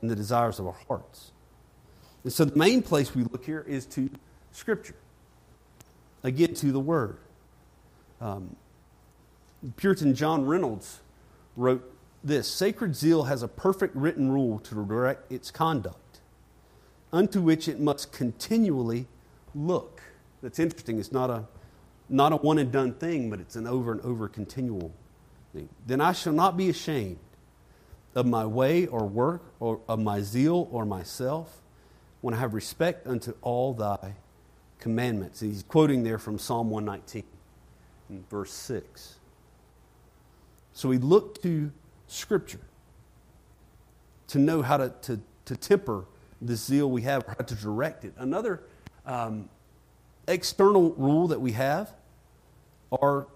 and 0.00 0.10
the 0.10 0.16
desires 0.16 0.58
of 0.58 0.66
our 0.66 0.76
hearts. 0.88 1.32
And 2.24 2.32
so 2.32 2.44
the 2.44 2.56
main 2.56 2.82
place 2.82 3.14
we 3.14 3.24
look 3.24 3.44
here 3.44 3.64
is 3.66 3.86
to 3.86 4.10
Scripture. 4.52 4.96
Again, 6.22 6.54
to 6.54 6.70
the 6.70 6.80
Word. 6.80 7.18
Um, 8.20 8.56
Puritan 9.76 10.14
John 10.14 10.44
Reynolds 10.44 11.00
wrote 11.56 11.89
this 12.22 12.48
Sacred 12.48 12.94
zeal 12.94 13.24
has 13.24 13.42
a 13.42 13.48
perfect 13.48 13.96
written 13.96 14.30
rule 14.30 14.58
to 14.60 14.74
direct 14.74 15.30
its 15.32 15.50
conduct, 15.50 16.20
unto 17.12 17.40
which 17.40 17.68
it 17.68 17.80
must 17.80 18.12
continually 18.12 19.06
look. 19.54 20.02
That's 20.42 20.58
interesting. 20.58 20.98
It's 20.98 21.12
not 21.12 21.30
a, 21.30 21.46
not 22.08 22.32
a 22.32 22.36
one 22.36 22.58
and 22.58 22.70
done 22.70 22.94
thing, 22.94 23.30
but 23.30 23.40
it's 23.40 23.56
an 23.56 23.66
over 23.66 23.92
and 23.92 24.00
over 24.02 24.28
continual 24.28 24.92
thing. 25.52 25.68
Then 25.86 26.00
I 26.00 26.12
shall 26.12 26.32
not 26.32 26.56
be 26.56 26.68
ashamed 26.68 27.18
of 28.14 28.26
my 28.26 28.44
way 28.44 28.86
or 28.86 29.06
work, 29.06 29.42
or 29.60 29.80
of 29.88 30.00
my 30.00 30.20
zeal 30.20 30.68
or 30.72 30.84
myself, 30.84 31.60
when 32.20 32.34
I 32.34 32.38
have 32.38 32.54
respect 32.54 33.06
unto 33.06 33.34
all 33.40 33.72
thy 33.72 34.14
commandments. 34.78 35.40
He's 35.40 35.62
quoting 35.62 36.02
there 36.02 36.18
from 36.18 36.38
Psalm 36.38 36.70
119, 36.70 37.24
verse 38.28 38.52
6. 38.52 39.16
So 40.72 40.88
we 40.88 40.98
look 40.98 41.42
to 41.42 41.70
Scripture 42.10 42.60
to 44.28 44.38
know 44.38 44.62
how 44.62 44.76
to, 44.76 44.92
to, 45.02 45.20
to 45.44 45.56
temper 45.56 46.04
the 46.42 46.56
zeal 46.56 46.90
we 46.90 47.02
have, 47.02 47.26
how 47.26 47.34
to 47.34 47.54
direct 47.54 48.04
it. 48.04 48.12
Another 48.16 48.62
um, 49.06 49.48
external 50.26 50.90
rule 50.92 51.28
that 51.28 51.40
we 51.40 51.52
have 51.52 51.90
are 53.00 53.26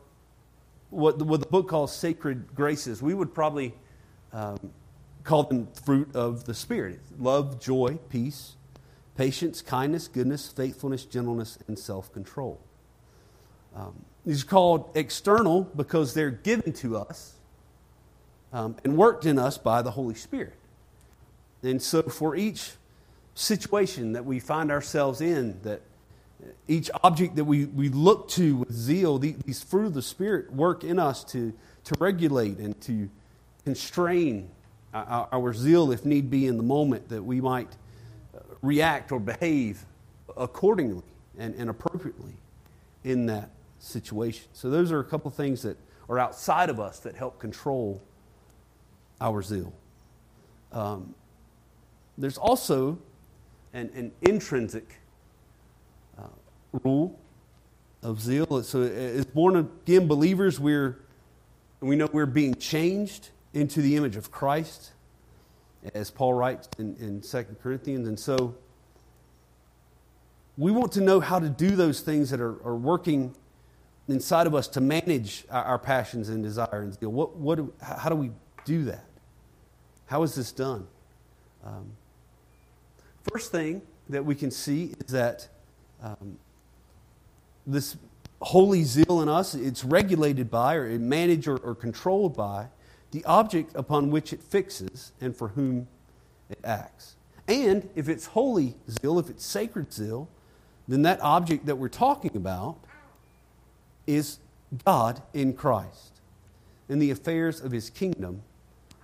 what 0.90 1.19
the, 1.19 1.25
what 1.25 1.40
the 1.40 1.47
book 1.47 1.69
calls 1.69 1.95
sacred 1.95 2.54
graces. 2.54 3.02
We 3.02 3.14
would 3.14 3.35
probably 3.35 3.75
um, 4.33 4.59
call 5.25 5.45
them 5.45 5.69
fruit 5.85 6.14
of 6.14 6.45
the 6.45 6.54
Spirit 6.54 7.00
love, 7.19 7.61
joy, 7.61 7.99
peace, 8.09 8.57
patience, 9.16 9.62
kindness, 9.62 10.09
goodness, 10.09 10.49
faithfulness, 10.49 11.04
gentleness, 11.04 11.59
and 11.66 11.78
self 11.78 12.12
control. 12.12 12.61
Um, 13.75 14.04
these 14.25 14.43
are 14.43 14.47
called 14.47 14.90
external 14.95 15.62
because 15.62 16.14
they're 16.14 16.31
given 16.31 16.73
to 16.75 16.97
us 16.97 17.35
um, 18.54 18.76
and 18.84 18.96
worked 18.96 19.26
in 19.26 19.38
us 19.38 19.58
by 19.58 19.82
the 19.82 19.90
Holy 19.90 20.14
Spirit. 20.14 20.54
And 21.62 21.82
so, 21.82 22.02
for 22.02 22.37
each 22.37 22.70
situation 23.34 24.12
that 24.12 24.25
we 24.25 24.38
find 24.38 24.70
ourselves 24.70 25.20
in, 25.20 25.61
that 25.62 25.82
each 26.68 26.90
object 27.02 27.37
that 27.37 27.44
we, 27.44 27.64
we 27.64 27.88
look 27.88 28.28
to 28.28 28.58
with 28.58 28.73
zeal, 28.73 29.18
these 29.18 29.62
fruit 29.62 29.87
of 29.87 29.94
the 29.94 30.02
Spirit 30.02 30.52
work 30.52 30.84
in 30.84 30.99
us 30.99 31.25
to, 31.25 31.52
to 31.84 31.94
regulate 31.99 32.58
and 32.58 32.80
to 32.82 33.11
constrain 33.64 34.49
our, 34.92 35.28
our 35.32 35.52
zeal, 35.52 35.90
if 35.90 36.04
need 36.04 36.30
be, 36.30 36.46
in 36.46 36.56
the 36.56 36.62
moment, 36.62 37.08
that 37.08 37.23
we 37.23 37.40
might 37.40 37.73
react 38.62 39.11
or 39.11 39.18
behave 39.18 39.84
accordingly 40.37 41.02
and, 41.38 41.54
and 41.56 41.68
appropriately 41.68 42.34
in 43.02 43.26
that 43.26 43.50
situation. 43.80 44.46
So, 44.52 44.70
those 44.70 44.92
are 44.92 45.00
a 45.00 45.04
couple 45.04 45.30
things 45.32 45.62
that 45.62 45.76
are 46.08 46.20
outside 46.20 46.70
of 46.70 46.78
us 46.78 47.00
that 47.00 47.16
help 47.16 47.40
control 47.40 48.00
our 49.21 49.42
zeal. 49.42 49.73
Um, 50.73 51.14
there's 52.18 52.38
also 52.38 52.99
an, 53.73 53.90
an 53.94 54.12
intrinsic 54.23 55.00
uh, 56.18 56.23
rule 56.85 57.18
of 58.02 58.21
zeal. 58.21 58.62
So, 58.62 58.83
as 58.83 59.25
born 59.25 59.56
again 59.56 60.06
believers, 60.06 60.61
we're, 60.61 61.00
we 61.80 61.97
know 61.97 62.09
we're 62.12 62.26
being 62.26 62.54
changed 62.54 63.30
into 63.52 63.80
the 63.80 63.97
image 63.97 64.16
of 64.16 64.30
Christ 64.30 64.92
as 65.94 66.11
Paul 66.11 66.35
writes 66.35 66.68
in, 66.78 66.97
in 66.97 67.21
2 67.21 67.44
Corinthians. 67.62 68.09
And 68.09 68.18
so 68.18 68.54
we 70.56 70.73
want 70.73 70.93
to 70.93 71.00
know 71.00 71.21
how 71.21 71.38
to 71.38 71.49
do 71.49 71.71
those 71.71 72.00
things 72.00 72.30
that 72.30 72.41
are, 72.41 72.65
are 72.67 72.76
working 72.76 73.34
inside 74.08 74.47
of 74.47 74.54
us 74.54 74.69
to 74.69 74.80
manage 74.80 75.45
our, 75.50 75.65
our 75.65 75.78
passions 75.78 76.28
and 76.28 76.43
desire 76.43 76.82
and 76.82 76.95
zeal. 76.95 77.10
What, 77.10 77.36
what, 77.36 77.60
how 77.82 78.08
do 78.08 78.17
we 78.17 78.30
do 78.65 78.84
that? 78.84 79.04
How 80.06 80.23
is 80.23 80.34
this 80.34 80.52
done? 80.52 80.86
Um, 81.64 81.90
first 83.23 83.50
thing 83.50 83.82
that 84.08 84.25
we 84.25 84.34
can 84.34 84.50
see 84.50 84.95
is 85.00 85.12
that 85.12 85.49
um, 86.02 86.38
this 87.67 87.97
holy 88.43 88.82
zeal 88.82 89.23
in 89.23 89.28
us, 89.28 89.54
it's 89.54 89.84
regulated 89.84 90.50
by 90.50 90.75
or 90.75 90.99
managed 90.99 91.49
or, 91.49 91.56
or 91.58 91.75
controlled 91.75 92.36
by 92.36 92.67
the 93.10 93.25
object 93.25 93.73
upon 93.75 94.10
which 94.10 94.32
it 94.32 94.43
fixes 94.43 95.12
and 95.21 95.34
for 95.34 95.49
whom 95.49 95.86
it 96.50 96.58
acts. 96.64 97.17
And 97.49 97.88
if 97.95 98.08
it's 98.08 98.26
holy 98.26 98.75
zeal, 98.90 99.19
if 99.19 99.30
it's 99.30 99.45
sacred 99.45 99.93
zeal, 99.93 100.28
then 100.88 101.02
that 101.02 101.21
object 101.23 101.67
that 101.67 101.76
we're 101.76 101.88
talking 101.88 102.36
about 102.36 102.76
is 104.06 104.38
God 104.84 105.23
in 105.32 105.54
Christ 105.54 106.21
and 106.88 107.00
the 107.00 107.10
affairs 107.10 107.60
of 107.60 107.73
his 107.73 107.88
kingdom 107.88 108.43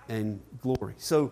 and 0.09 0.41
glory. 0.61 0.93
So, 0.97 1.31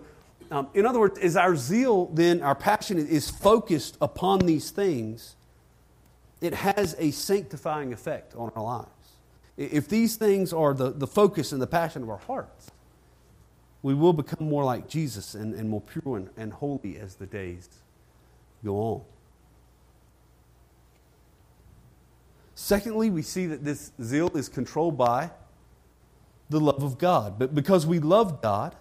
um, 0.51 0.67
in 0.73 0.85
other 0.85 0.99
words, 0.99 1.19
is 1.19 1.35
our 1.35 1.55
zeal 1.55 2.07
then, 2.07 2.41
our 2.41 2.55
passion 2.55 2.97
is 2.97 3.29
focused 3.29 3.97
upon 4.01 4.39
these 4.39 4.71
things, 4.71 5.35
it 6.41 6.53
has 6.53 6.95
a 6.97 7.11
sanctifying 7.11 7.93
effect 7.93 8.35
on 8.35 8.51
our 8.55 8.63
lives. 8.63 8.89
If 9.57 9.89
these 9.89 10.15
things 10.15 10.53
are 10.53 10.73
the, 10.73 10.91
the 10.91 11.07
focus 11.07 11.51
and 11.51 11.61
the 11.61 11.67
passion 11.67 12.01
of 12.01 12.09
our 12.09 12.17
hearts, 12.17 12.71
we 13.81 13.93
will 13.93 14.13
become 14.13 14.47
more 14.47 14.63
like 14.63 14.87
Jesus 14.87 15.35
and, 15.35 15.53
and 15.53 15.69
more 15.69 15.81
pure 15.81 16.17
and, 16.17 16.29
and 16.37 16.53
holy 16.53 16.97
as 16.97 17.15
the 17.15 17.25
days 17.25 17.69
go 18.63 18.75
on. 18.75 19.01
Secondly, 22.55 23.09
we 23.09 23.21
see 23.21 23.45
that 23.45 23.63
this 23.63 23.91
zeal 24.01 24.35
is 24.35 24.49
controlled 24.49 24.97
by 24.97 25.31
the 26.49 26.59
love 26.59 26.83
of 26.83 26.97
God. 26.97 27.37
But 27.37 27.53
because 27.53 27.85
we 27.85 27.99
love 27.99 28.41
God, 28.41 28.75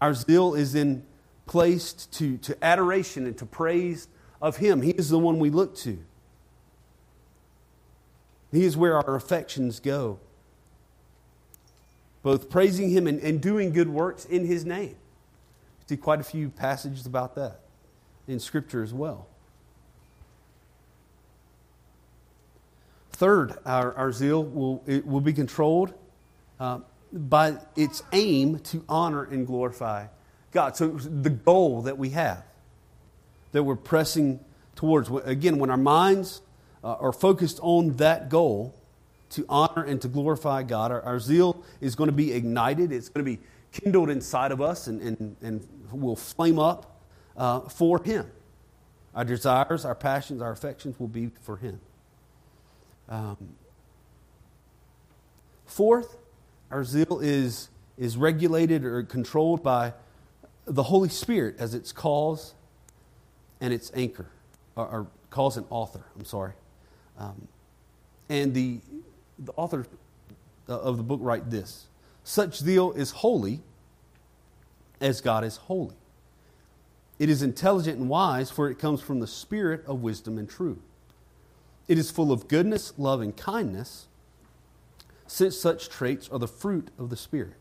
our 0.00 0.14
zeal 0.14 0.54
is 0.54 0.74
in 0.74 1.04
placed 1.46 2.12
to, 2.14 2.36
to 2.38 2.64
adoration 2.64 3.26
and 3.26 3.36
to 3.38 3.46
praise 3.46 4.08
of 4.40 4.56
Him. 4.56 4.82
He 4.82 4.90
is 4.90 5.08
the 5.08 5.18
one 5.18 5.38
we 5.38 5.50
look 5.50 5.76
to. 5.78 5.98
He 8.52 8.64
is 8.64 8.76
where 8.76 8.96
our 8.96 9.14
affections 9.14 9.80
go. 9.80 10.18
Both 12.22 12.48
praising 12.48 12.90
Him 12.90 13.06
and, 13.06 13.20
and 13.20 13.40
doing 13.40 13.72
good 13.72 13.88
works 13.88 14.24
in 14.24 14.46
His 14.46 14.64
name. 14.64 14.96
See 15.86 15.96
quite 15.96 16.20
a 16.20 16.24
few 16.24 16.48
passages 16.48 17.04
about 17.04 17.34
that 17.34 17.60
in 18.26 18.40
Scripture 18.40 18.82
as 18.82 18.94
well. 18.94 19.26
Third, 23.14 23.54
our, 23.64 23.94
our 23.94 24.12
zeal 24.12 24.42
will, 24.42 24.82
it 24.88 25.06
will 25.06 25.20
be 25.20 25.32
controlled 25.32 25.94
uh, 26.58 26.80
by 27.12 27.58
its 27.76 28.02
aim 28.12 28.58
to 28.58 28.84
honor 28.88 29.22
and 29.22 29.46
glorify 29.46 30.08
God. 30.50 30.76
So 30.76 30.88
the 30.88 31.30
goal 31.30 31.82
that 31.82 31.96
we 31.96 32.10
have, 32.10 32.42
that 33.52 33.62
we're 33.62 33.76
pressing 33.76 34.40
towards, 34.74 35.08
again, 35.24 35.60
when 35.60 35.70
our 35.70 35.76
minds 35.76 36.42
uh, 36.82 36.94
are 36.94 37.12
focused 37.12 37.60
on 37.62 37.96
that 37.98 38.28
goal 38.28 38.74
to 39.30 39.46
honor 39.48 39.84
and 39.84 40.02
to 40.02 40.08
glorify 40.08 40.64
God. 40.64 40.90
Our, 40.90 41.02
our 41.02 41.20
zeal 41.20 41.64
is 41.80 41.94
going 41.94 42.08
to 42.08 42.16
be 42.16 42.32
ignited, 42.32 42.90
it's 42.90 43.08
going 43.08 43.24
to 43.24 43.30
be 43.30 43.40
kindled 43.70 44.10
inside 44.10 44.50
of 44.50 44.60
us 44.60 44.88
and, 44.88 45.00
and, 45.00 45.36
and 45.40 45.68
will 45.92 46.16
flame 46.16 46.58
up 46.58 47.00
uh, 47.36 47.60
for 47.60 48.02
Him. 48.02 48.26
Our 49.14 49.24
desires, 49.24 49.84
our 49.84 49.94
passions, 49.94 50.42
our 50.42 50.50
affections 50.50 50.98
will 50.98 51.08
be 51.08 51.30
for 51.42 51.56
Him. 51.56 51.78
Um, 53.08 53.36
fourth, 55.66 56.16
our 56.70 56.84
zeal 56.84 57.20
is, 57.20 57.68
is 57.98 58.16
regulated 58.16 58.84
or 58.84 59.02
controlled 59.02 59.62
by 59.62 59.92
the 60.66 60.84
Holy 60.84 61.08
Spirit 61.08 61.56
as 61.58 61.74
its 61.74 61.92
cause 61.92 62.54
and 63.60 63.72
its 63.72 63.90
anchor, 63.94 64.26
or, 64.76 64.86
or 64.86 65.06
cause 65.30 65.56
and 65.56 65.66
author, 65.70 66.04
I'm 66.18 66.24
sorry. 66.24 66.52
Um, 67.18 67.48
and 68.28 68.54
the, 68.54 68.80
the 69.38 69.52
author 69.52 69.86
of 70.66 70.96
the 70.96 71.02
book 71.02 71.20
write 71.22 71.50
this 71.50 71.86
Such 72.24 72.58
zeal 72.58 72.92
is 72.92 73.10
holy 73.10 73.60
as 75.00 75.20
God 75.20 75.44
is 75.44 75.56
holy. 75.56 75.94
It 77.18 77.28
is 77.28 77.42
intelligent 77.42 77.98
and 77.98 78.08
wise, 78.08 78.50
for 78.50 78.70
it 78.70 78.78
comes 78.78 79.00
from 79.00 79.20
the 79.20 79.26
spirit 79.26 79.84
of 79.86 80.02
wisdom 80.02 80.38
and 80.38 80.48
truth. 80.48 80.80
It 81.86 81.98
is 81.98 82.10
full 82.10 82.32
of 82.32 82.48
goodness, 82.48 82.92
love, 82.96 83.20
and 83.20 83.36
kindness, 83.36 84.06
since 85.26 85.58
such 85.58 85.88
traits 85.88 86.28
are 86.30 86.38
the 86.38 86.48
fruit 86.48 86.88
of 86.98 87.10
the 87.10 87.16
Spirit. 87.16 87.54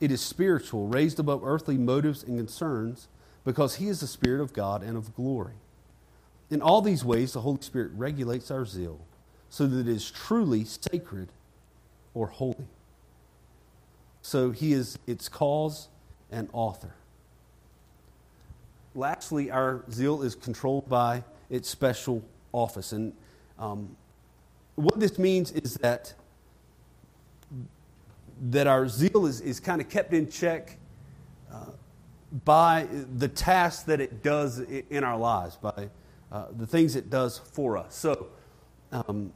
It 0.00 0.10
is 0.10 0.20
spiritual, 0.20 0.86
raised 0.86 1.18
above 1.18 1.44
earthly 1.44 1.76
motives 1.76 2.22
and 2.22 2.38
concerns, 2.38 3.08
because 3.44 3.76
He 3.76 3.88
is 3.88 4.00
the 4.00 4.06
Spirit 4.06 4.40
of 4.40 4.52
God 4.52 4.82
and 4.82 4.96
of 4.96 5.14
glory. 5.14 5.54
In 6.50 6.62
all 6.62 6.80
these 6.82 7.04
ways, 7.04 7.32
the 7.32 7.42
Holy 7.42 7.60
Spirit 7.60 7.92
regulates 7.94 8.50
our 8.50 8.64
zeal 8.64 9.00
so 9.50 9.66
that 9.66 9.80
it 9.80 9.88
is 9.88 10.10
truly 10.10 10.64
sacred 10.64 11.28
or 12.14 12.28
holy. 12.28 12.68
So 14.22 14.50
he 14.50 14.72
is 14.72 14.98
its 15.06 15.28
cause 15.28 15.88
and 16.30 16.48
author. 16.52 16.94
Lastly, 18.94 19.50
our 19.50 19.84
zeal 19.90 20.22
is 20.22 20.34
controlled 20.34 20.88
by 20.88 21.22
its 21.48 21.68
special 21.68 22.22
office. 22.52 22.92
And 22.92 23.14
um, 23.58 23.96
what 24.76 25.00
this 25.00 25.18
means 25.18 25.50
is 25.52 25.74
that, 25.74 26.14
that 28.50 28.66
our 28.66 28.88
zeal 28.88 29.26
is, 29.26 29.40
is 29.40 29.58
kind 29.58 29.80
of 29.80 29.88
kept 29.88 30.12
in 30.14 30.30
check 30.30 30.76
uh, 31.52 31.66
by 32.44 32.86
the 33.16 33.28
tasks 33.28 33.82
that 33.84 34.00
it 34.00 34.22
does 34.22 34.60
in 34.60 35.02
our 35.02 35.18
lives, 35.18 35.56
by 35.56 35.88
uh, 36.30 36.46
the 36.56 36.66
things 36.66 36.94
it 36.94 37.10
does 37.10 37.38
for 37.38 37.76
us. 37.76 37.94
So 37.94 38.28
um, 38.92 39.32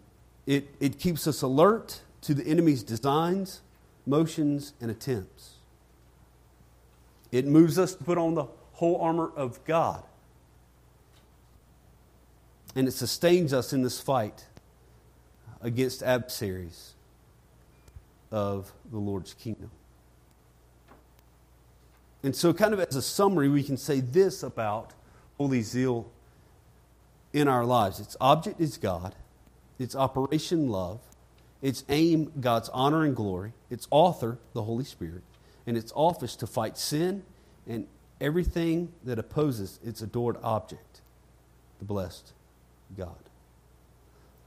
it, 0.47 0.69
it 0.79 0.99
keeps 0.99 1.27
us 1.27 1.43
alert 1.43 2.03
to 2.23 2.35
the 2.35 2.47
enemy's 2.47 2.83
designs, 2.83 3.63
motions, 4.07 4.75
and 4.81 4.91
attempts. 4.91 5.55
It 7.33 7.47
moves 7.47 7.79
us 7.79 7.95
to 7.95 8.05
put 8.05 8.19
on 8.19 8.35
the 8.35 8.47
whole 8.75 9.01
armor 9.01 9.33
of 9.35 9.65
God. 9.65 10.05
And 12.75 12.89
it 12.89 12.93
sustains 12.93 13.53
us 13.53 13.73
in 13.73 13.83
this 13.83 14.01
fight 14.01 14.47
against 15.61 16.03
adversaries 16.03 16.95
of 18.31 18.73
the 18.91 18.99
Lord's 18.99 19.35
kingdom. 19.35 19.71
And 22.23 22.35
so, 22.35 22.53
kind 22.53 22.73
of 22.73 22.81
as 22.81 22.97
a 22.97 23.03
summary, 23.03 23.49
we 23.49 23.63
can 23.63 23.77
say 23.77 24.01
this 24.01 24.43
about 24.43 24.93
holy 25.39 25.63
zeal 25.63 26.11
in 27.33 27.49
our 27.49 27.65
lives. 27.65 28.01
Its 28.01 28.17
object 28.21 28.61
is 28.61 28.77
God, 28.77 29.15
its 29.79 29.97
operation, 29.97 30.69
love, 30.69 31.01
its 31.61 31.85
aim, 31.89 32.33
God's 32.41 32.69
honor 32.71 33.05
and 33.05 33.15
glory, 33.15 33.53
its 33.71 33.89
author, 33.91 34.39
the 34.53 34.63
Holy 34.63 34.85
Spirit, 34.85 35.23
and 35.67 35.77
its 35.77 35.93
office 35.95 36.37
to 36.37 36.47
fight 36.47 36.79
sin 36.79 37.25
and 37.67 37.87
everything 38.21 38.93
that 39.05 39.19
opposes 39.19 39.79
its 39.85 40.01
adored 40.01 40.37
object, 40.43 41.01
the 41.79 41.85
blessed 41.85 42.33
God. 42.97 43.17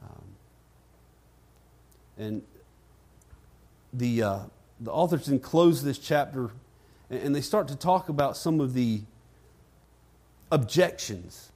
Um, 0.03 0.23
and 2.17 2.41
the, 3.93 4.23
uh, 4.23 4.39
the 4.79 4.91
authors 4.91 5.27
then 5.27 5.39
close 5.39 5.83
this 5.83 5.97
chapter 5.97 6.51
and 7.09 7.35
they 7.35 7.41
start 7.41 7.67
to 7.67 7.75
talk 7.75 8.09
about 8.09 8.35
some 8.35 8.59
of 8.59 8.73
the 8.73 9.01
objections 10.51 11.51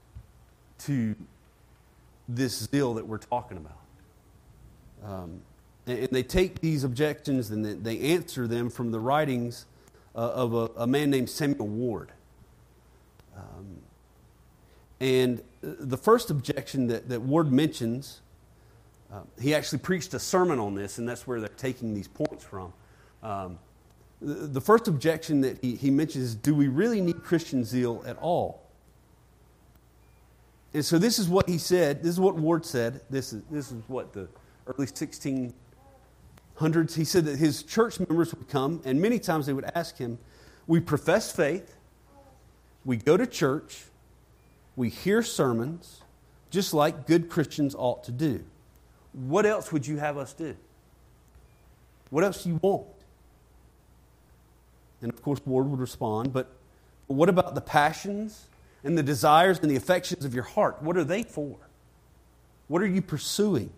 to 0.79 1.15
this 2.27 2.67
zeal 2.69 2.93
that 2.93 3.07
we're 3.07 3.17
talking 3.17 3.57
about. 3.57 3.77
Um, 5.03 5.41
and 5.87 6.09
they 6.11 6.23
take 6.23 6.61
these 6.61 6.83
objections 6.83 7.49
and 7.49 7.83
they 7.83 7.99
answer 8.13 8.47
them 8.47 8.69
from 8.69 8.91
the 8.91 8.99
writings 8.99 9.65
uh, 10.15 10.19
of 10.19 10.53
a, 10.53 10.81
a, 10.81 10.87
man 10.87 11.09
named 11.09 11.29
Samuel 11.29 11.67
Ward. 11.67 12.11
Um, 13.35 13.81
and 14.99 15.41
the 15.61 15.97
first 15.97 16.29
objection 16.29 16.87
that, 16.87 17.09
that 17.09 17.21
Ward 17.21 17.51
mentions, 17.51 18.21
uh, 19.11 19.21
he 19.39 19.53
actually 19.53 19.79
preached 19.79 20.13
a 20.13 20.19
sermon 20.19 20.59
on 20.59 20.75
this, 20.75 20.97
and 20.97 21.07
that's 21.07 21.27
where 21.27 21.39
they're 21.39 21.49
taking 21.49 21.93
these 21.93 22.07
points 22.07 22.43
from. 22.43 22.73
Um, 23.23 23.59
the, 24.21 24.33
the 24.33 24.61
first 24.61 24.87
objection 24.87 25.41
that 25.41 25.59
he, 25.61 25.75
he 25.75 25.89
mentions 25.91 26.23
is 26.23 26.35
do 26.35 26.53
we 26.53 26.67
really 26.67 27.01
need 27.01 27.23
Christian 27.23 27.63
zeal 27.63 28.03
at 28.05 28.17
all? 28.17 28.63
And 30.73 30.85
so 30.85 30.99
this 30.99 31.17
is 31.17 31.27
what 31.27 31.49
he 31.49 31.57
said. 31.57 32.03
This 32.03 32.11
is 32.11 32.19
what 32.19 32.35
Ward 32.35 32.65
said. 32.65 33.01
This 33.09 33.33
is, 33.33 33.41
this 33.49 33.71
is 33.71 33.81
what 33.87 34.13
the 34.13 34.27
early 34.67 34.85
1600s. 34.85 35.53
He 36.95 37.03
said 37.03 37.25
that 37.25 37.37
his 37.37 37.63
church 37.63 37.99
members 37.99 38.33
would 38.33 38.47
come, 38.47 38.81
and 38.85 39.01
many 39.01 39.17
times 39.17 39.47
they 39.47 39.53
would 39.53 39.69
ask 39.73 39.97
him, 39.97 40.19
We 40.67 40.79
profess 40.79 41.31
faith, 41.31 41.75
we 42.85 42.97
go 42.97 43.17
to 43.17 43.25
church, 43.25 43.85
we 44.75 44.89
hear 44.89 45.21
sermons, 45.23 46.01
just 46.49 46.73
like 46.73 47.05
good 47.07 47.29
Christians 47.29 47.75
ought 47.77 48.03
to 48.05 48.11
do. 48.11 48.43
What 49.13 49.45
else 49.45 49.71
would 49.71 49.85
you 49.87 49.97
have 49.97 50.17
us 50.17 50.33
do? 50.33 50.55
What 52.09 52.23
else 52.23 52.43
do 52.43 52.49
you 52.49 52.59
want? 52.61 52.87
And 55.01 55.11
of 55.11 55.21
course, 55.21 55.39
Ward 55.45 55.69
would 55.69 55.79
respond, 55.79 56.33
but 56.33 56.49
what 57.07 57.29
about 57.29 57.55
the 57.55 57.61
passions 57.61 58.47
and 58.83 58.97
the 58.97 59.03
desires 59.03 59.59
and 59.59 59.69
the 59.69 59.75
affections 59.75 60.25
of 60.25 60.33
your 60.33 60.43
heart? 60.43 60.81
What 60.81 60.97
are 60.97 61.03
they 61.03 61.23
for? 61.23 61.57
What 62.67 62.81
are 62.81 62.87
you 62.87 63.01
pursuing? 63.01 63.71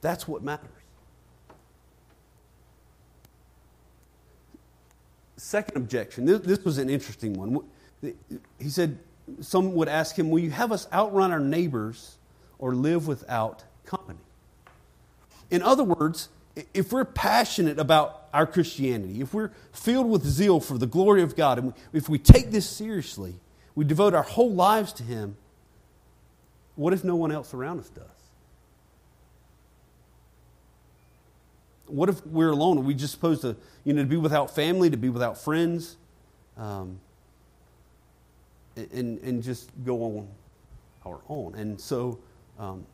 That's 0.00 0.28
what 0.28 0.42
matters. 0.42 0.68
Second 5.36 5.76
objection 5.76 6.24
this, 6.26 6.40
this 6.40 6.64
was 6.64 6.78
an 6.78 6.88
interesting 6.88 7.34
one. 7.34 7.64
He 8.02 8.68
said, 8.68 8.98
Some 9.40 9.74
would 9.74 9.88
ask 9.88 10.18
him, 10.18 10.30
Will 10.30 10.40
you 10.40 10.50
have 10.50 10.72
us 10.72 10.86
outrun 10.92 11.32
our 11.32 11.40
neighbors 11.40 12.16
or 12.58 12.74
live 12.74 13.06
without 13.06 13.64
company? 13.84 14.18
In 15.50 15.62
other 15.62 15.84
words, 15.84 16.28
if 16.72 16.92
we're 16.92 17.04
passionate 17.04 17.78
about 17.78 18.28
our 18.32 18.46
Christianity, 18.46 19.20
if 19.20 19.34
we're 19.34 19.50
filled 19.72 20.08
with 20.08 20.24
zeal 20.24 20.60
for 20.60 20.78
the 20.78 20.86
glory 20.86 21.22
of 21.22 21.36
God, 21.36 21.58
and 21.58 21.74
if 21.92 22.08
we 22.08 22.18
take 22.18 22.50
this 22.50 22.68
seriously, 22.68 23.34
we 23.74 23.84
devote 23.84 24.14
our 24.14 24.22
whole 24.22 24.52
lives 24.52 24.92
to 24.94 25.02
Him, 25.02 25.36
what 26.76 26.92
if 26.92 27.04
no 27.04 27.16
one 27.16 27.32
else 27.32 27.54
around 27.54 27.80
us 27.80 27.88
does? 27.88 28.04
What 31.86 32.08
if 32.08 32.24
we're 32.26 32.50
alone? 32.50 32.78
Are 32.78 32.82
we 32.82 32.94
just 32.94 33.12
supposed 33.12 33.42
to, 33.42 33.56
you 33.84 33.92
know, 33.92 34.02
to 34.02 34.08
be 34.08 34.16
without 34.16 34.54
family, 34.54 34.90
to 34.90 34.96
be 34.96 35.08
without 35.08 35.38
friends, 35.38 35.96
um, 36.56 37.00
and, 38.76 39.18
and 39.20 39.42
just 39.42 39.70
go 39.84 40.02
on 40.02 40.28
our 41.04 41.20
own? 41.28 41.54
And 41.54 41.80
so 41.80 42.18
um, 42.58 42.86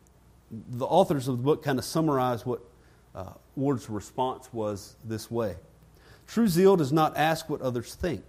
the 0.51 0.85
authors 0.85 1.27
of 1.27 1.37
the 1.37 1.43
book 1.43 1.63
kind 1.63 1.79
of 1.79 1.85
summarize 1.85 2.45
what 2.45 2.61
uh, 3.15 3.33
Ward's 3.55 3.89
response 3.89 4.49
was 4.53 4.95
this 5.03 5.29
way 5.29 5.55
True 6.27 6.47
zeal 6.47 6.77
does 6.77 6.93
not 6.93 7.17
ask 7.17 7.49
what 7.49 7.61
others 7.61 7.93
think, 7.95 8.23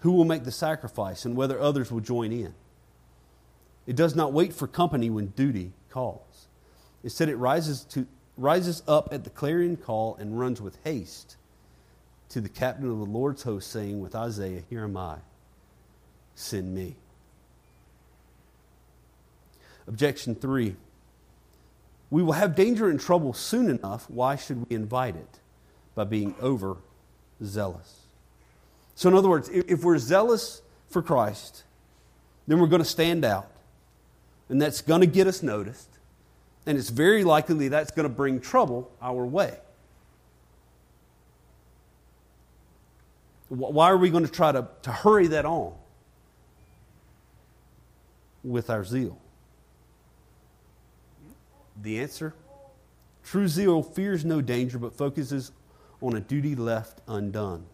who 0.00 0.12
will 0.12 0.24
make 0.24 0.44
the 0.44 0.50
sacrifice, 0.50 1.24
and 1.24 1.36
whether 1.36 1.60
others 1.60 1.92
will 1.92 2.00
join 2.00 2.32
in. 2.32 2.54
It 3.86 3.96
does 3.96 4.14
not 4.14 4.32
wait 4.32 4.52
for 4.52 4.66
company 4.66 5.10
when 5.10 5.28
duty 5.28 5.72
calls. 5.88 6.48
Instead, 7.02 7.28
it 7.28 7.36
rises, 7.36 7.84
to, 7.84 8.06
rises 8.36 8.82
up 8.86 9.08
at 9.12 9.24
the 9.24 9.30
clarion 9.30 9.76
call 9.76 10.16
and 10.16 10.38
runs 10.38 10.60
with 10.60 10.78
haste 10.84 11.36
to 12.28 12.40
the 12.40 12.48
captain 12.48 12.90
of 12.90 12.98
the 12.98 13.04
Lord's 13.04 13.42
host, 13.42 13.70
saying 13.70 14.00
with 14.00 14.14
Isaiah, 14.14 14.62
Here 14.68 14.84
am 14.84 14.96
I, 14.96 15.16
send 16.40 16.74
me. 16.74 16.96
Objection 19.86 20.34
three 20.34 20.76
we 22.10 22.24
will 22.24 22.32
have 22.32 22.56
danger 22.56 22.90
and 22.90 23.00
trouble 23.00 23.32
soon 23.32 23.70
enough. 23.70 24.10
Why 24.10 24.34
should 24.34 24.68
we 24.68 24.74
invite 24.74 25.14
it? 25.14 25.38
By 25.94 26.04
being 26.04 26.34
over 26.40 26.76
zealous. 27.42 28.00
So, 28.96 29.08
in 29.08 29.14
other 29.14 29.28
words, 29.28 29.48
if 29.48 29.84
we're 29.84 29.98
zealous 29.98 30.60
for 30.88 31.02
Christ, 31.02 31.62
then 32.46 32.58
we're 32.58 32.66
going 32.66 32.82
to 32.82 32.88
stand 32.88 33.24
out. 33.24 33.50
And 34.48 34.60
that's 34.60 34.82
going 34.82 35.00
to 35.00 35.06
get 35.06 35.28
us 35.28 35.42
noticed. 35.42 35.88
And 36.66 36.76
it's 36.76 36.90
very 36.90 37.22
likely 37.22 37.68
that's 37.68 37.92
going 37.92 38.08
to 38.08 38.14
bring 38.14 38.40
trouble 38.40 38.90
our 39.00 39.24
way. 39.24 39.56
Why 43.48 43.90
are 43.90 43.96
we 43.96 44.10
going 44.10 44.26
to 44.26 44.32
try 44.32 44.52
to, 44.52 44.68
to 44.82 44.92
hurry 44.92 45.28
that 45.28 45.44
on 45.44 45.74
with 48.42 48.70
our 48.70 48.84
zeal? 48.84 49.18
The 51.80 52.00
answer? 52.00 52.34
True 53.24 53.48
zeal 53.48 53.82
fears 53.82 54.24
no 54.24 54.40
danger 54.40 54.78
but 54.78 54.92
focuses 54.92 55.52
on 56.00 56.16
a 56.16 56.20
duty 56.20 56.54
left 56.54 57.00
undone. 57.06 57.66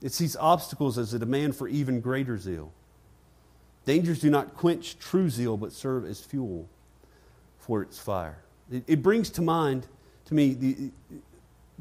It 0.00 0.12
sees 0.12 0.36
obstacles 0.36 0.98
as 0.98 1.14
a 1.14 1.18
demand 1.18 1.54
for 1.56 1.68
even 1.68 2.00
greater 2.00 2.36
zeal. 2.36 2.72
Dangers 3.84 4.20
do 4.20 4.30
not 4.30 4.56
quench 4.56 4.98
true 4.98 5.30
zeal 5.30 5.56
but 5.56 5.72
serve 5.72 6.04
as 6.04 6.20
fuel 6.20 6.68
for 7.58 7.82
its 7.82 7.98
fire. 7.98 8.38
It, 8.70 8.84
it 8.86 9.02
brings 9.02 9.30
to 9.30 9.42
mind 9.42 9.86
to 10.26 10.34
me 10.34 10.54
the, 10.54 10.90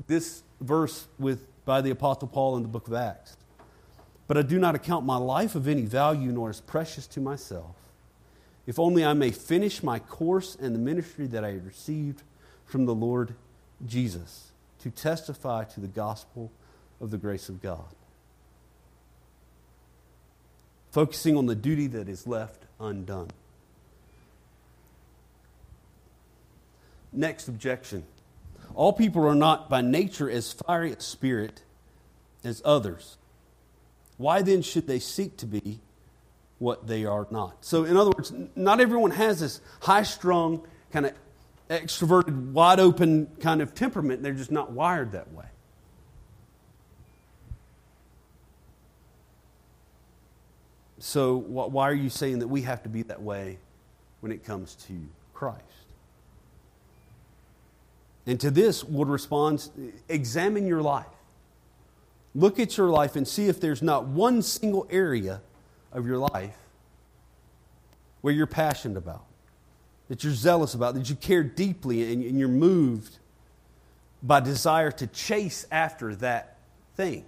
this 0.08 0.44
verse 0.60 1.08
with, 1.20 1.48
by 1.66 1.82
the 1.82 1.92
Apostle 1.92 2.28
Paul 2.28 2.58
in 2.58 2.64
the 2.64 2.70
book 2.70 2.88
of 2.88 2.94
Acts. 2.94 3.38
But 4.32 4.38
I 4.38 4.44
do 4.44 4.60
not 4.60 4.76
account 4.76 5.06
my 5.06 5.18
life 5.18 5.56
of 5.56 5.68
any 5.68 5.82
value 5.82 6.32
nor 6.32 6.50
as 6.50 6.62
precious 6.62 7.06
to 7.08 7.20
myself 7.20 7.76
if 8.66 8.80
only 8.80 9.04
I 9.04 9.12
may 9.12 9.32
finish 9.32 9.84
my 9.84 10.00
course 10.00 10.56
and 10.56 10.74
the 10.74 10.80
ministry 10.80 11.28
that 11.28 11.44
I 11.44 11.50
received 11.50 12.24
from 12.64 12.86
the 12.86 12.96
Lord 12.96 13.36
Jesus 13.86 14.54
to 14.80 14.90
testify 14.90 15.66
to 15.66 15.82
the 15.82 15.90
gospel 15.90 16.50
of 17.02 17.12
the 17.12 17.18
grace 17.18 17.50
of 17.50 17.62
God. 17.62 17.94
Focusing 20.92 21.36
on 21.36 21.48
the 21.48 21.56
duty 21.56 21.88
that 21.88 22.08
is 22.08 22.26
left 22.26 22.64
undone. 22.80 23.32
next 27.12 27.50
objection. 27.50 28.06
All 28.76 28.94
people 28.94 29.28
are 29.28 29.36
not 29.36 29.70
by 29.70 29.82
nature 29.82 30.30
as 30.30 30.54
fiery 30.54 30.94
a 30.94 31.02
spirit 31.02 31.64
as 32.46 32.62
others. 32.64 33.18
Why 34.22 34.44
then 34.44 34.62
should 34.62 34.86
they 34.86 35.00
seek 35.00 35.38
to 35.38 35.48
be 35.48 35.80
what 36.60 36.86
they 36.86 37.06
are 37.06 37.26
not? 37.32 37.66
So, 37.66 37.86
in 37.86 37.98
other 37.98 38.12
words, 38.12 38.32
not 38.56 38.80
everyone 38.80 39.10
has 39.10 39.40
this 39.40 39.62
high 39.82 40.04
strung, 40.04 40.62
kind 40.92 41.08
of 41.08 41.14
extroverted, 41.72 42.52
wide 42.52 42.80
open 42.80 43.32
kind 43.40 43.62
of 43.62 43.74
temperament. 43.74 44.22
They're 44.22 44.34
just 44.34 44.52
not 44.52 44.72
wired 44.72 45.14
that 45.14 45.34
way. 45.34 45.46
So, 51.00 51.38
why 51.38 51.90
are 51.90 51.96
you 51.96 52.12
saying 52.12 52.40
that 52.40 52.48
we 52.48 52.62
have 52.62 52.84
to 52.84 52.90
be 52.90 53.02
that 53.04 53.24
way 53.24 53.58
when 54.20 54.32
it 54.32 54.44
comes 54.44 54.76
to 54.88 54.94
Christ? 55.34 55.64
And 58.28 58.40
to 58.40 58.52
this, 58.52 58.84
Ward 58.84 59.08
responds 59.08 59.72
examine 60.08 60.68
your 60.68 60.84
life. 60.84 61.08
Look 62.34 62.60
at 62.60 62.78
your 62.78 62.90
life 62.90 63.16
and 63.16 63.28
see 63.28 63.48
if 63.48 63.60
there's 63.60 63.82
not 63.82 64.06
one 64.06 64.42
single 64.42 64.88
area 64.90 65.42
of 65.92 66.08
your 66.08 66.18
life 66.18 66.58
where 68.22 68.34
you're 68.34 68.48
passionate 68.48 68.98
about, 68.98 69.26
that 70.08 70.24
you're 70.24 70.34
zealous 70.34 70.74
about, 70.74 70.94
that 70.94 71.10
you 71.10 71.16
care 71.16 71.44
deeply 71.44 72.14
and, 72.14 72.40
you're 72.40 72.48
moved 72.48 73.18
by 74.24 74.40
desire 74.40 74.92
to 74.92 75.08
chase 75.08 75.66
after 75.72 76.16
that 76.16 76.58
thing. 76.96 77.26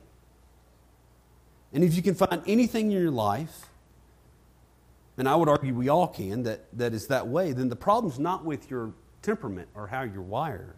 And 1.74 1.84
if 1.84 1.96
you 1.96 2.02
can 2.02 2.14
find 2.14 2.42
anything 2.46 2.92
in 2.92 3.02
your 3.02 3.12
life, 3.12 3.68
and 5.18 5.28
I 5.28 5.36
would 5.36 5.50
argue 5.50 5.74
we 5.74 5.90
all 5.90 6.08
can, 6.08 6.44
that, 6.44 6.66
that 6.78 6.94
is 6.94 7.08
that 7.08 7.28
way, 7.28 7.52
then 7.52 7.70
the 7.70 7.76
problem's 7.76 8.20
not 8.20 8.46
with 8.46 8.70
your 8.70 8.94
temperament 9.22 9.68
or 9.74 9.88
how 9.88 10.04
you're 10.04 10.22
wired. 10.22 10.76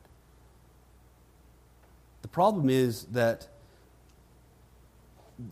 The 2.22 2.28
problem 2.30 2.70
is 2.70 3.04
that 3.06 3.48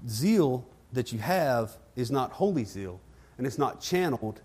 zeal 0.07 0.65
that 0.91 1.11
you 1.11 1.19
have 1.19 1.77
is 1.95 2.11
not 2.11 2.31
holy 2.31 2.63
zeal, 2.63 2.99
and 3.37 3.47
it's 3.47 3.57
not 3.57 3.81
channeled 3.81 4.41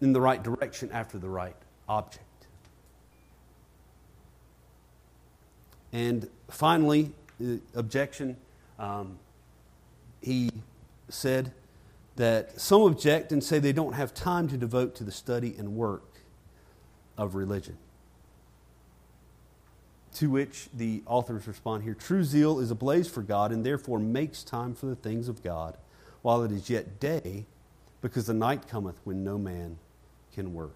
in 0.00 0.12
the 0.12 0.20
right 0.20 0.42
direction 0.42 0.90
after 0.92 1.18
the 1.18 1.28
right 1.28 1.56
object. 1.88 2.24
And 5.92 6.28
finally, 6.48 7.12
objection, 7.74 8.36
um, 8.78 9.18
he 10.20 10.50
said 11.08 11.52
that 12.16 12.60
some 12.60 12.82
object 12.82 13.32
and 13.32 13.42
say 13.42 13.58
they 13.58 13.72
don't 13.72 13.92
have 13.92 14.12
time 14.12 14.48
to 14.48 14.56
devote 14.56 14.94
to 14.96 15.04
the 15.04 15.12
study 15.12 15.54
and 15.58 15.76
work 15.76 16.20
of 17.16 17.34
religion. 17.34 17.76
To 20.16 20.30
which 20.30 20.68
the 20.72 21.02
authors 21.04 21.46
respond 21.46 21.82
here 21.82 21.92
True 21.92 22.24
zeal 22.24 22.58
is 22.58 22.70
ablaze 22.70 23.06
for 23.06 23.20
God 23.20 23.52
and 23.52 23.66
therefore 23.66 23.98
makes 23.98 24.42
time 24.42 24.74
for 24.74 24.86
the 24.86 24.96
things 24.96 25.28
of 25.28 25.42
God 25.42 25.76
while 26.22 26.42
it 26.42 26.50
is 26.50 26.70
yet 26.70 26.98
day, 26.98 27.44
because 28.00 28.26
the 28.26 28.34
night 28.34 28.66
cometh 28.66 28.98
when 29.04 29.22
no 29.22 29.36
man 29.36 29.76
can 30.34 30.54
work. 30.54 30.74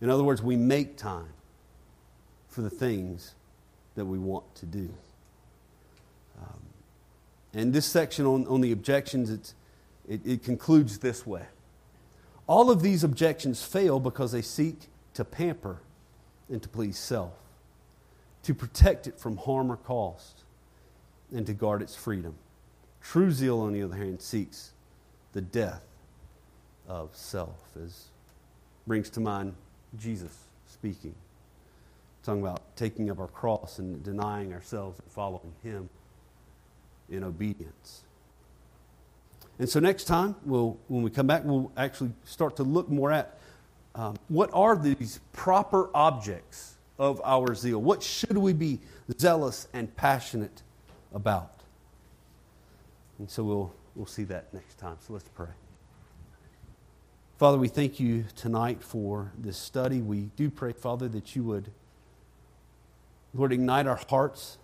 In 0.00 0.08
other 0.08 0.22
words, 0.22 0.40
we 0.40 0.56
make 0.56 0.96
time 0.96 1.30
for 2.48 2.62
the 2.62 2.70
things 2.70 3.34
that 3.96 4.04
we 4.04 4.18
want 4.18 4.54
to 4.54 4.64
do. 4.64 4.88
Um, 6.40 6.60
and 7.52 7.72
this 7.72 7.86
section 7.86 8.24
on, 8.24 8.46
on 8.46 8.60
the 8.60 8.70
objections, 8.70 9.30
it, 9.30 9.54
it 10.24 10.44
concludes 10.44 10.98
this 10.98 11.26
way 11.26 11.46
All 12.46 12.70
of 12.70 12.82
these 12.82 13.02
objections 13.02 13.64
fail 13.64 13.98
because 13.98 14.30
they 14.30 14.42
seek 14.42 14.82
to 15.14 15.24
pamper 15.24 15.80
and 16.48 16.62
to 16.62 16.68
please 16.68 16.96
self 16.96 17.32
to 18.48 18.54
protect 18.54 19.06
it 19.06 19.20
from 19.20 19.36
harm 19.36 19.70
or 19.70 19.76
cost, 19.76 20.44
and 21.36 21.46
to 21.46 21.52
guard 21.52 21.82
its 21.82 21.94
freedom. 21.94 22.34
True 23.02 23.30
zeal, 23.30 23.60
on 23.60 23.74
the 23.74 23.82
other 23.82 23.94
hand, 23.94 24.22
seeks 24.22 24.70
the 25.34 25.42
death 25.42 25.82
of 26.88 27.14
self, 27.14 27.58
as 27.84 28.04
brings 28.86 29.10
to 29.10 29.20
mind 29.20 29.52
Jesus 29.98 30.34
speaking, 30.66 31.14
talking 32.22 32.40
about 32.40 32.74
taking 32.74 33.10
up 33.10 33.18
our 33.18 33.26
cross 33.26 33.80
and 33.80 34.02
denying 34.02 34.54
ourselves 34.54 34.98
and 34.98 35.12
following 35.12 35.52
Him 35.62 35.90
in 37.10 37.24
obedience. 37.24 38.04
And 39.58 39.68
so 39.68 39.78
next 39.78 40.04
time, 40.04 40.36
we'll, 40.46 40.78
when 40.88 41.02
we 41.02 41.10
come 41.10 41.26
back, 41.26 41.42
we'll 41.44 41.70
actually 41.76 42.12
start 42.24 42.56
to 42.56 42.62
look 42.62 42.88
more 42.88 43.12
at 43.12 43.38
um, 43.94 44.16
what 44.28 44.48
are 44.54 44.74
these 44.74 45.20
proper 45.34 45.90
objects 45.94 46.76
of 46.98 47.20
our 47.24 47.54
zeal? 47.54 47.80
What 47.80 48.02
should 48.02 48.36
we 48.36 48.52
be 48.52 48.80
zealous 49.18 49.68
and 49.72 49.94
passionate 49.96 50.62
about? 51.14 51.60
And 53.18 53.30
so 53.30 53.44
we'll, 53.44 53.72
we'll 53.94 54.06
see 54.06 54.24
that 54.24 54.52
next 54.52 54.78
time. 54.78 54.96
So 55.06 55.12
let's 55.12 55.28
pray. 55.28 55.48
Father, 57.38 57.56
we 57.56 57.68
thank 57.68 58.00
you 58.00 58.24
tonight 58.34 58.82
for 58.82 59.30
this 59.38 59.56
study. 59.56 60.00
We 60.00 60.30
do 60.36 60.50
pray, 60.50 60.72
Father, 60.72 61.08
that 61.08 61.36
you 61.36 61.44
would, 61.44 61.70
Lord, 63.32 63.52
ignite 63.52 63.86
our 63.86 64.00
hearts. 64.10 64.58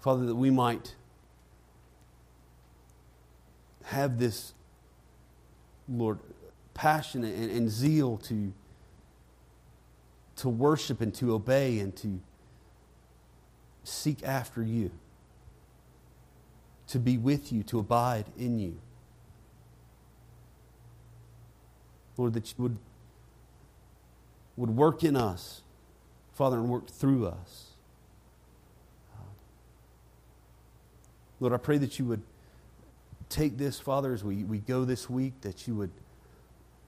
Father, 0.00 0.24
that 0.24 0.36
we 0.36 0.50
might 0.50 0.94
have 3.84 4.18
this, 4.18 4.54
Lord, 5.88 6.18
passion 6.72 7.24
and, 7.24 7.50
and 7.50 7.70
zeal 7.70 8.16
to 8.18 8.52
to 10.38 10.48
worship 10.48 11.00
and 11.00 11.12
to 11.14 11.34
obey 11.34 11.78
and 11.80 11.94
to 11.96 12.20
seek 13.84 14.22
after 14.22 14.62
you, 14.62 14.90
to 16.86 16.98
be 16.98 17.18
with 17.18 17.52
you, 17.52 17.62
to 17.64 17.78
abide 17.78 18.26
in 18.38 18.58
you. 18.58 18.78
Lord, 22.16 22.32
that 22.34 22.48
you 22.48 22.54
would, 22.58 22.76
would 24.56 24.70
work 24.70 25.04
in 25.04 25.16
us, 25.16 25.62
Father, 26.34 26.56
and 26.56 26.68
work 26.68 26.88
through 26.88 27.26
us. 27.26 27.66
Lord, 31.40 31.52
I 31.52 31.56
pray 31.56 31.78
that 31.78 31.98
you 31.98 32.04
would 32.06 32.22
take 33.28 33.58
this, 33.58 33.78
Father, 33.78 34.12
as 34.12 34.24
we, 34.24 34.42
we 34.42 34.58
go 34.58 34.84
this 34.84 35.08
week, 35.08 35.40
that 35.42 35.68
you 35.68 35.74
would, 35.76 35.90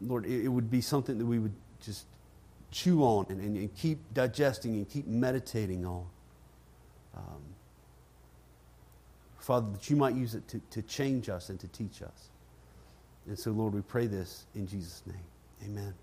Lord, 0.01 0.27
it, 0.27 0.45
it 0.45 0.49
would 0.49 0.71
be 0.71 0.81
something 0.81 1.19
that 1.19 1.27
we 1.27 1.39
would 1.39 1.55
just 1.81 2.07
chew 2.71 3.03
on 3.03 3.27
and, 3.29 3.41
and, 3.41 3.57
and 3.57 3.75
keep 3.75 3.99
digesting 4.15 4.75
and 4.75 4.89
keep 4.89 5.07
meditating 5.07 5.85
on. 5.85 6.07
Um, 7.17 7.43
Father, 9.39 9.71
that 9.73 9.91
you 9.91 9.97
might 9.97 10.15
use 10.15 10.35
it 10.35 10.47
to, 10.49 10.61
to 10.71 10.83
change 10.83 11.29
us 11.29 11.49
and 11.49 11.59
to 11.61 11.69
teach 11.69 12.03
us. 12.03 12.29
And 13.27 13.39
so, 13.39 13.51
Lord, 13.51 13.75
we 13.75 13.81
pray 13.81 14.07
this 14.07 14.45
in 14.55 14.67
Jesus' 14.67 15.03
name. 15.07 15.17
Amen. 15.65 15.95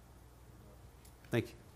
Thank 1.31 1.49
you. 1.49 1.66